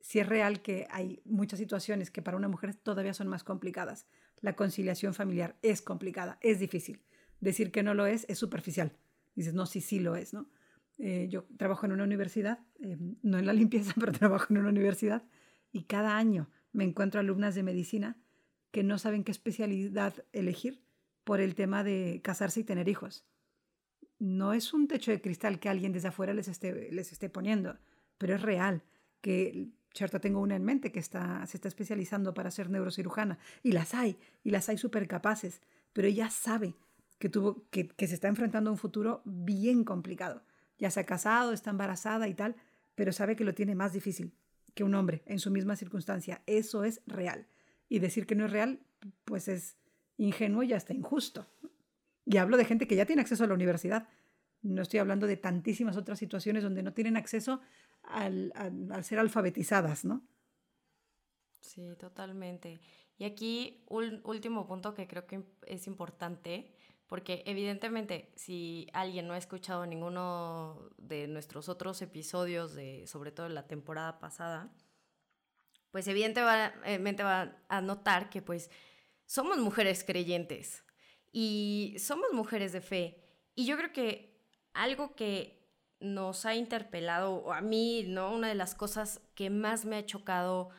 [0.00, 4.06] Si es real que hay muchas situaciones que para una mujer todavía son más complicadas.
[4.40, 7.02] La conciliación familiar es complicada, es difícil.
[7.40, 8.96] Decir que no lo es es superficial.
[9.34, 10.48] Dices, no, sí, sí lo es, ¿no?
[10.98, 14.70] Eh, yo trabajo en una universidad, eh, no en la limpieza, pero trabajo en una
[14.70, 15.22] universidad
[15.72, 16.48] y cada año
[16.78, 18.16] me encuentro alumnas de medicina
[18.70, 20.80] que no saben qué especialidad elegir
[21.24, 23.26] por el tema de casarse y tener hijos
[24.18, 27.78] no es un techo de cristal que alguien desde afuera les esté, les esté poniendo,
[28.18, 28.82] pero es real
[29.20, 33.72] que, cierto, tengo una en mente que está, se está especializando para ser neurocirujana, y
[33.72, 35.62] las hay, y las hay súper capaces,
[35.92, 36.74] pero ella sabe
[37.18, 40.42] que, tuvo, que, que se está enfrentando a un futuro bien complicado.
[40.78, 42.54] Ya se ha casado, está embarazada y tal,
[42.94, 44.32] pero sabe que lo tiene más difícil
[44.78, 46.40] que un hombre en su misma circunstancia.
[46.46, 47.48] Eso es real.
[47.88, 48.78] Y decir que no es real,
[49.24, 49.76] pues es
[50.18, 51.48] ingenuo y hasta injusto.
[52.24, 54.06] Y hablo de gente que ya tiene acceso a la universidad.
[54.62, 57.60] No estoy hablando de tantísimas otras situaciones donde no tienen acceso
[58.04, 58.52] al,
[59.02, 60.22] ser alfabetizadas, ¿no?
[61.60, 62.80] Sí, totalmente.
[63.18, 66.72] Y aquí un último punto que creo que es importante,
[67.08, 73.48] porque evidentemente si alguien no ha escuchado ninguno de nuestros otros episodios, de, sobre todo
[73.48, 74.70] la temporada pasada,
[75.90, 78.70] pues evidentemente va a notar que pues
[79.24, 80.84] somos mujeres creyentes
[81.32, 83.24] y somos mujeres de fe.
[83.54, 84.38] Y yo creo que
[84.74, 85.58] algo que
[86.00, 88.32] nos ha interpelado, o a mí, ¿no?
[88.32, 90.70] Una de las cosas que más me ha chocado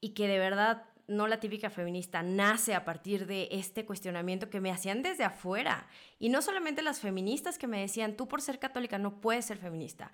[0.00, 4.60] y que de verdad no la típica feminista nace a partir de este cuestionamiento que
[4.60, 5.86] me hacían desde afuera.
[6.18, 9.58] Y no solamente las feministas que me decían, tú por ser católica no puedes ser
[9.58, 10.12] feminista.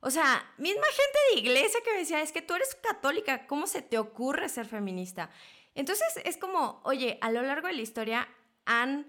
[0.00, 3.66] O sea, misma gente de iglesia que me decía, es que tú eres católica, ¿cómo
[3.66, 5.30] se te ocurre ser feminista?
[5.74, 8.28] Entonces es como, oye, a lo largo de la historia
[8.64, 9.06] han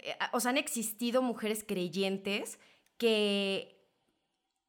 [0.00, 2.58] eh, o sea, han existido mujeres creyentes
[2.98, 3.76] que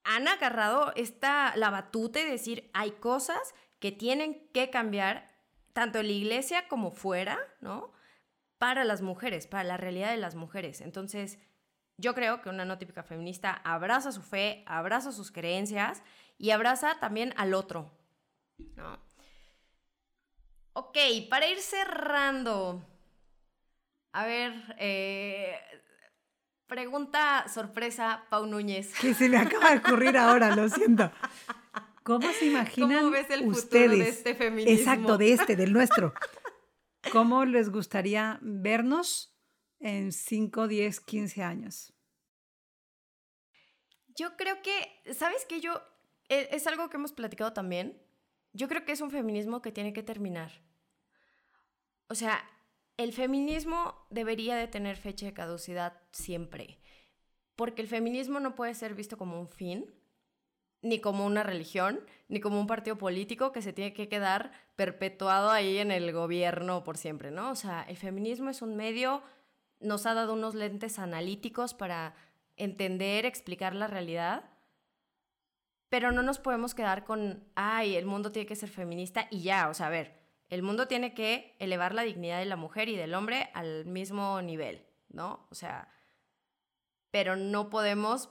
[0.04, 5.28] han agarrado esta, la batuta y decir, hay cosas que tienen que cambiar,
[5.74, 7.92] tanto en la iglesia como fuera, ¿no?
[8.60, 10.82] Para las mujeres, para la realidad de las mujeres.
[10.82, 11.40] Entonces,
[11.98, 16.04] yo creo que una no típica feminista abraza su fe, abraza sus creencias
[16.38, 17.92] y abraza también al otro,
[18.76, 19.00] ¿no?
[20.74, 20.98] Ok,
[21.30, 22.86] para ir cerrando,
[24.14, 25.60] a ver, eh,
[26.68, 28.94] pregunta sorpresa, Pau Núñez.
[29.00, 31.12] Que se me acaba de ocurrir ahora, lo siento.
[32.04, 33.90] ¿Cómo se imaginan ¿Cómo ves el ustedes?
[33.90, 34.80] Futuro de este feminismo?
[34.80, 36.14] Exacto, de este, del nuestro.
[37.12, 39.36] ¿Cómo les gustaría vernos
[39.80, 41.94] en 5, 10, 15 años?
[44.16, 45.62] Yo creo que, ¿sabes qué?
[45.62, 45.82] Yo,
[46.30, 48.02] e, es algo que hemos platicado también.
[48.54, 50.52] Yo creo que es un feminismo que tiene que terminar.
[52.08, 52.44] O sea,
[52.98, 56.80] el feminismo debería de tener fecha de caducidad siempre,
[57.56, 59.86] porque el feminismo no puede ser visto como un fin,
[60.82, 65.52] ni como una religión, ni como un partido político que se tiene que quedar perpetuado
[65.52, 67.52] ahí en el gobierno por siempre, ¿no?
[67.52, 69.22] O sea, el feminismo es un medio,
[69.80, 72.16] nos ha dado unos lentes analíticos para
[72.56, 74.50] entender, explicar la realidad,
[75.90, 79.70] pero no nos podemos quedar con, ay, el mundo tiene que ser feminista y ya,
[79.70, 80.20] o sea, a ver,
[80.50, 84.42] el mundo tiene que elevar la dignidad de la mujer y del hombre al mismo
[84.42, 85.48] nivel, ¿no?
[85.50, 85.90] O sea,
[87.12, 88.30] pero no podemos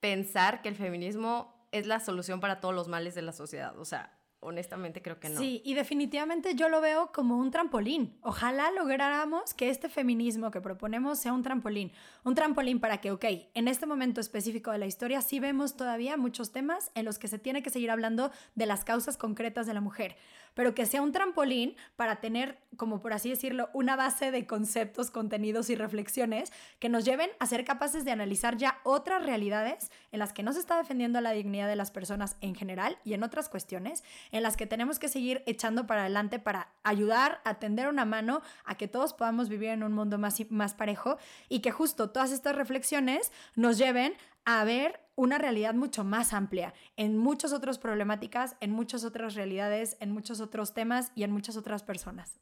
[0.00, 3.78] pensar que el feminismo es la solución para todos los males de la sociedad.
[3.78, 5.40] O sea, honestamente creo que no.
[5.40, 8.16] Sí, y definitivamente yo lo veo como un trampolín.
[8.22, 11.92] Ojalá lográramos que este feminismo que proponemos sea un trampolín.
[12.24, 16.16] Un trampolín para que, ok, en este momento específico de la historia sí vemos todavía
[16.16, 19.74] muchos temas en los que se tiene que seguir hablando de las causas concretas de
[19.74, 20.16] la mujer,
[20.58, 25.12] pero que sea un trampolín para tener, como por así decirlo, una base de conceptos,
[25.12, 30.18] contenidos y reflexiones que nos lleven a ser capaces de analizar ya otras realidades en
[30.18, 33.22] las que no se está defendiendo la dignidad de las personas en general y en
[33.22, 34.02] otras cuestiones
[34.32, 38.42] en las que tenemos que seguir echando para adelante para ayudar a tender una mano
[38.64, 42.32] a que todos podamos vivir en un mundo más, más parejo y que justo todas
[42.32, 44.14] estas reflexiones nos lleven
[44.50, 49.98] a ver una realidad mucho más amplia en muchas otras problemáticas, en muchas otras realidades,
[50.00, 52.40] en muchos otros temas y en muchas otras personas.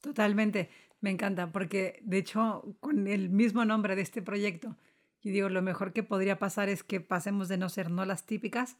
[0.00, 4.76] Totalmente, me encanta, porque de hecho con el mismo nombre de este proyecto,
[5.20, 8.24] yo digo, lo mejor que podría pasar es que pasemos de no ser no las
[8.24, 8.76] típicas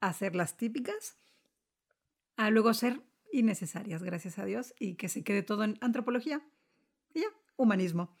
[0.00, 1.18] a ser las típicas
[2.38, 6.40] a luego ser innecesarias, gracias a Dios, y que se quede todo en antropología
[7.12, 8.16] y ya, humanismo.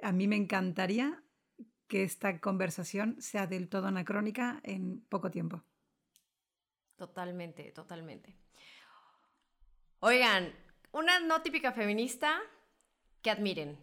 [0.00, 1.24] A mí me encantaría
[1.88, 5.62] que esta conversación sea del todo anacrónica en poco tiempo.
[6.96, 8.36] Totalmente, totalmente.
[10.00, 10.52] Oigan,
[10.92, 12.40] una no típica feminista
[13.22, 13.78] que admiren.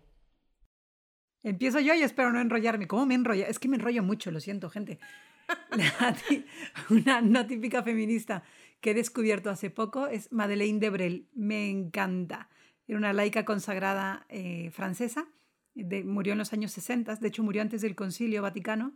[1.43, 2.87] Empiezo yo y espero no enrollarme.
[2.87, 3.45] ¿Cómo me enrollo?
[3.45, 4.99] Es que me enrollo mucho, lo siento, gente.
[6.89, 8.43] una no típica feminista
[8.79, 11.27] que he descubierto hace poco es Madeleine Debrel.
[11.33, 12.49] Me encanta.
[12.87, 15.27] Era una laica consagrada eh, francesa,
[15.75, 18.95] murió en los años 60, de hecho murió antes del Concilio Vaticano,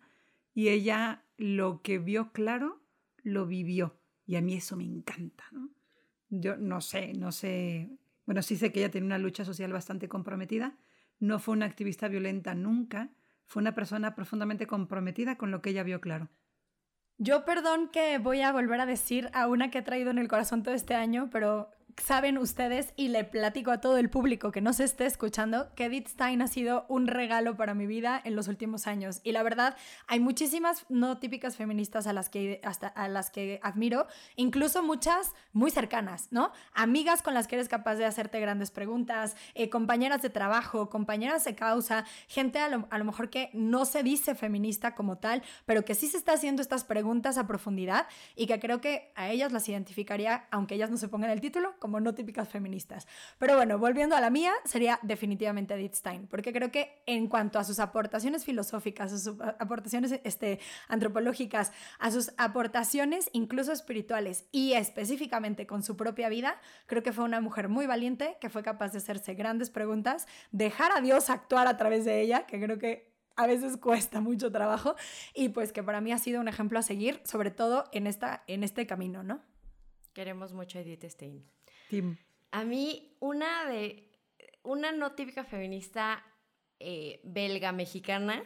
[0.53, 2.81] y ella lo que vio claro,
[3.23, 3.99] lo vivió.
[4.25, 5.45] Y a mí eso me encanta.
[6.29, 7.89] Yo no sé, no sé,
[8.25, 10.77] bueno, sí sé que ella tiene una lucha social bastante comprometida,
[11.19, 13.09] no fue una activista violenta nunca,
[13.45, 16.29] fue una persona profundamente comprometida con lo que ella vio claro.
[17.17, 20.27] Yo perdón que voy a volver a decir a una que he traído en el
[20.27, 24.61] corazón todo este año, pero saben ustedes y le platico a todo el público que
[24.61, 28.35] no se esté escuchando que Edith Stein ha sido un regalo para mi vida en
[28.35, 29.19] los últimos años.
[29.23, 29.75] Y la verdad,
[30.07, 35.33] hay muchísimas no típicas feministas a las que, hasta, a las que admiro, incluso muchas
[35.53, 36.51] muy cercanas, ¿no?
[36.73, 41.43] Amigas con las que eres capaz de hacerte grandes preguntas, eh, compañeras de trabajo, compañeras
[41.45, 45.41] de causa, gente a lo, a lo mejor que no se dice feminista como tal,
[45.65, 49.29] pero que sí se está haciendo estas preguntas a profundidad y que creo que a
[49.29, 53.07] ellas las identificaría, aunque ellas no se pongan el título, como no típicas feministas.
[53.39, 57.59] Pero bueno, volviendo a la mía, sería definitivamente Edith Stein, porque creo que en cuanto
[57.59, 64.73] a sus aportaciones filosóficas, a sus aportaciones este, antropológicas, a sus aportaciones incluso espirituales y
[64.73, 68.91] específicamente con su propia vida, creo que fue una mujer muy valiente, que fue capaz
[68.91, 73.17] de hacerse grandes preguntas, dejar a Dios actuar a través de ella, que creo que
[73.37, 74.95] a veces cuesta mucho trabajo
[75.33, 78.43] y pues que para mí ha sido un ejemplo a seguir, sobre todo en, esta,
[78.47, 79.41] en este camino, ¿no?
[80.13, 81.56] Queremos mucho a Edith Stein.
[82.51, 84.03] A mí, una de.
[84.63, 86.23] Una no típica feminista
[86.79, 88.43] eh, belga mexicana,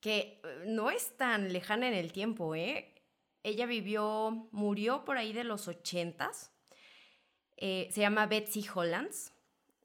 [0.00, 2.94] que eh, no es tan lejana en el tiempo, ¿eh?
[3.42, 6.52] Ella vivió, murió por ahí de los ochentas.
[7.56, 9.32] Eh, se llama Betsy Hollands.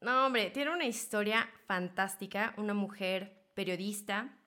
[0.01, 2.53] No, hombre, tiene una historia fantástica.
[2.57, 4.37] Una mujer periodista.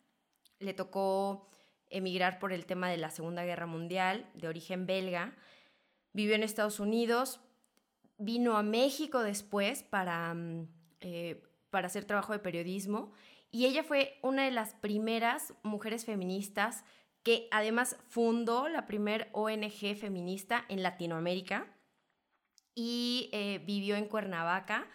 [0.60, 1.50] Le tocó
[1.88, 5.34] emigrar por el tema de la Segunda Guerra Mundial, de origen belga.
[6.12, 7.40] Vivió en Estados Unidos,
[8.20, 10.68] vino a México después para, mm,
[11.00, 13.12] eh, para hacer trabajo de periodismo.
[13.50, 16.84] Y ella fue una de las primeras mujeres feministas
[17.22, 21.66] que además fundó la primer ONG feminista en Latinoamérica
[22.74, 24.88] y eh, vivió en Cuernavaca,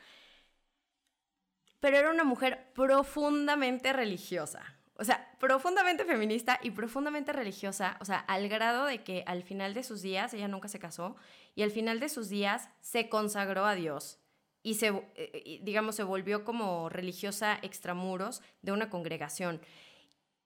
[1.80, 8.20] pero era una mujer profundamente religiosa o sea, profundamente feminista y profundamente religiosa, o sea,
[8.20, 11.16] al grado de que al final de sus días, ella nunca se casó,
[11.54, 14.20] y al final de sus días se consagró a Dios
[14.64, 19.62] y se, eh, digamos, se volvió como religiosa extramuros de una congregación.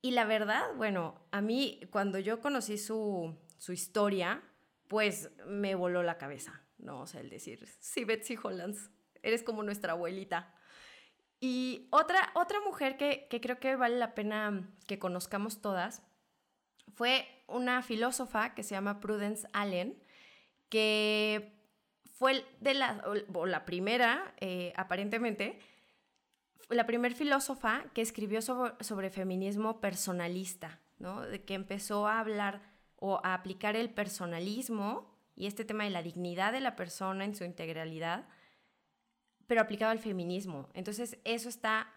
[0.01, 4.43] Y la verdad, bueno, a mí cuando yo conocí su, su historia,
[4.89, 7.01] pues me voló la cabeza, ¿no?
[7.01, 8.91] O sea, el decir, sí, Betsy Hollands,
[9.21, 10.53] eres como nuestra abuelita.
[11.39, 16.03] Y otra, otra mujer que, creo que vale la pena que conozcamos todas
[16.95, 19.97] fue una filósofa que se llama Prudence Allen,
[20.67, 21.53] que
[22.11, 23.01] fue de la,
[23.33, 25.59] o la primera, eh, aparentemente,
[26.69, 31.21] la primera filósofa que escribió sobre, sobre, feminismo personalista, ¿no?
[31.21, 32.61] De que empezó a hablar
[32.97, 37.33] o a aplicar el personalismo y este tema de la dignidad de la persona en
[37.33, 38.27] su integralidad
[39.49, 40.69] pero aplicado al feminismo.
[40.75, 41.91] Entonces, eso está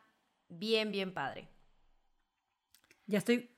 [0.49, 1.49] bien, bien padre.
[3.07, 3.51] Ya estoy,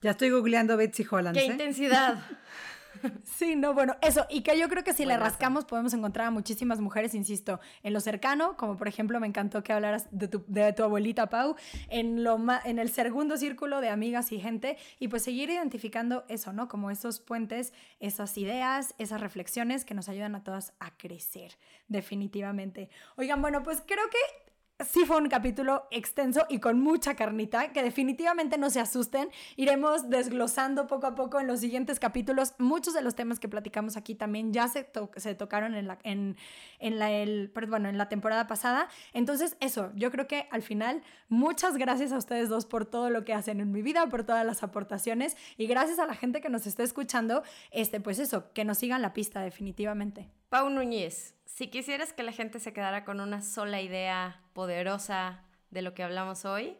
[0.00, 1.36] ya estoy googleando Betsy Holland.
[1.36, 1.46] ¡Qué ¿eh?
[1.46, 2.18] intensidad!
[3.24, 6.30] Sí, no, bueno, eso, y que yo creo que si le rascamos podemos encontrar a
[6.30, 10.44] muchísimas mujeres, insisto, en lo cercano, como por ejemplo me encantó que hablaras de tu,
[10.46, 11.56] de tu abuelita Pau,
[11.88, 16.52] en, lo en el segundo círculo de amigas y gente, y pues seguir identificando eso,
[16.52, 16.68] ¿no?
[16.68, 21.56] Como esos puentes, esas ideas, esas reflexiones que nos ayudan a todas a crecer,
[21.88, 22.90] definitivamente.
[23.16, 24.49] Oigan, bueno, pues creo que
[24.84, 29.30] sí fue un capítulo extenso y con mucha carnita, que definitivamente no se asusten.
[29.56, 32.54] Iremos desglosando poco a poco en los siguientes capítulos.
[32.58, 36.36] Muchos de los temas que platicamos aquí también ya se, se tocaron en la, en,
[36.78, 38.88] en la, el, bueno, en la temporada pasada.
[39.12, 43.24] Entonces, eso, yo creo que al final, muchas gracias a ustedes dos por todo lo
[43.24, 46.48] que hacen en mi vida, por todas las aportaciones y gracias a la gente que
[46.48, 50.30] nos está escuchando, este, pues eso, que nos sigan la pista definitivamente.
[50.48, 55.82] Pau Núñez, si quisieras que la gente se quedara con una sola idea poderosa de
[55.82, 56.78] lo que hablamos hoy,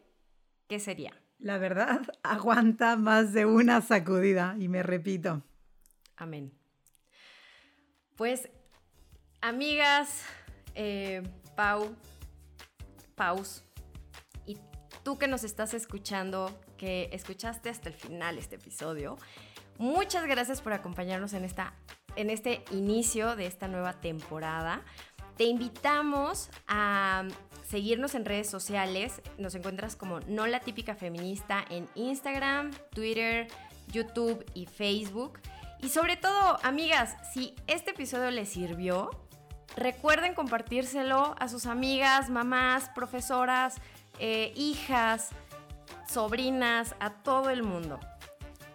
[0.68, 1.12] ¿qué sería?
[1.38, 5.42] La verdad, aguanta más de una sacudida y me repito.
[6.16, 6.52] Amén.
[8.16, 8.48] Pues,
[9.40, 10.22] amigas,
[10.74, 11.22] eh,
[11.56, 11.94] Pau,
[13.14, 13.64] Paus,
[14.46, 14.58] y
[15.02, 19.16] tú que nos estás escuchando, que escuchaste hasta el final este episodio,
[19.80, 21.74] muchas gracias por acompañarnos en esta
[22.16, 24.82] en este inicio de esta nueva temporada.
[25.36, 27.24] Te invitamos a
[27.66, 29.22] seguirnos en redes sociales.
[29.38, 33.48] Nos encuentras como No la típica feminista en Instagram, Twitter,
[33.88, 35.38] YouTube y Facebook.
[35.80, 39.10] Y sobre todo, amigas, si este episodio les sirvió,
[39.76, 43.76] recuerden compartírselo a sus amigas, mamás, profesoras,
[44.18, 45.30] eh, hijas,
[46.06, 47.98] sobrinas, a todo el mundo.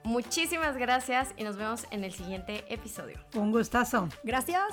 [0.06, 3.18] Muchísimas gracias y nos vemos en el siguiente episodio.
[3.34, 4.08] Un gustazo.
[4.24, 4.72] Gracias.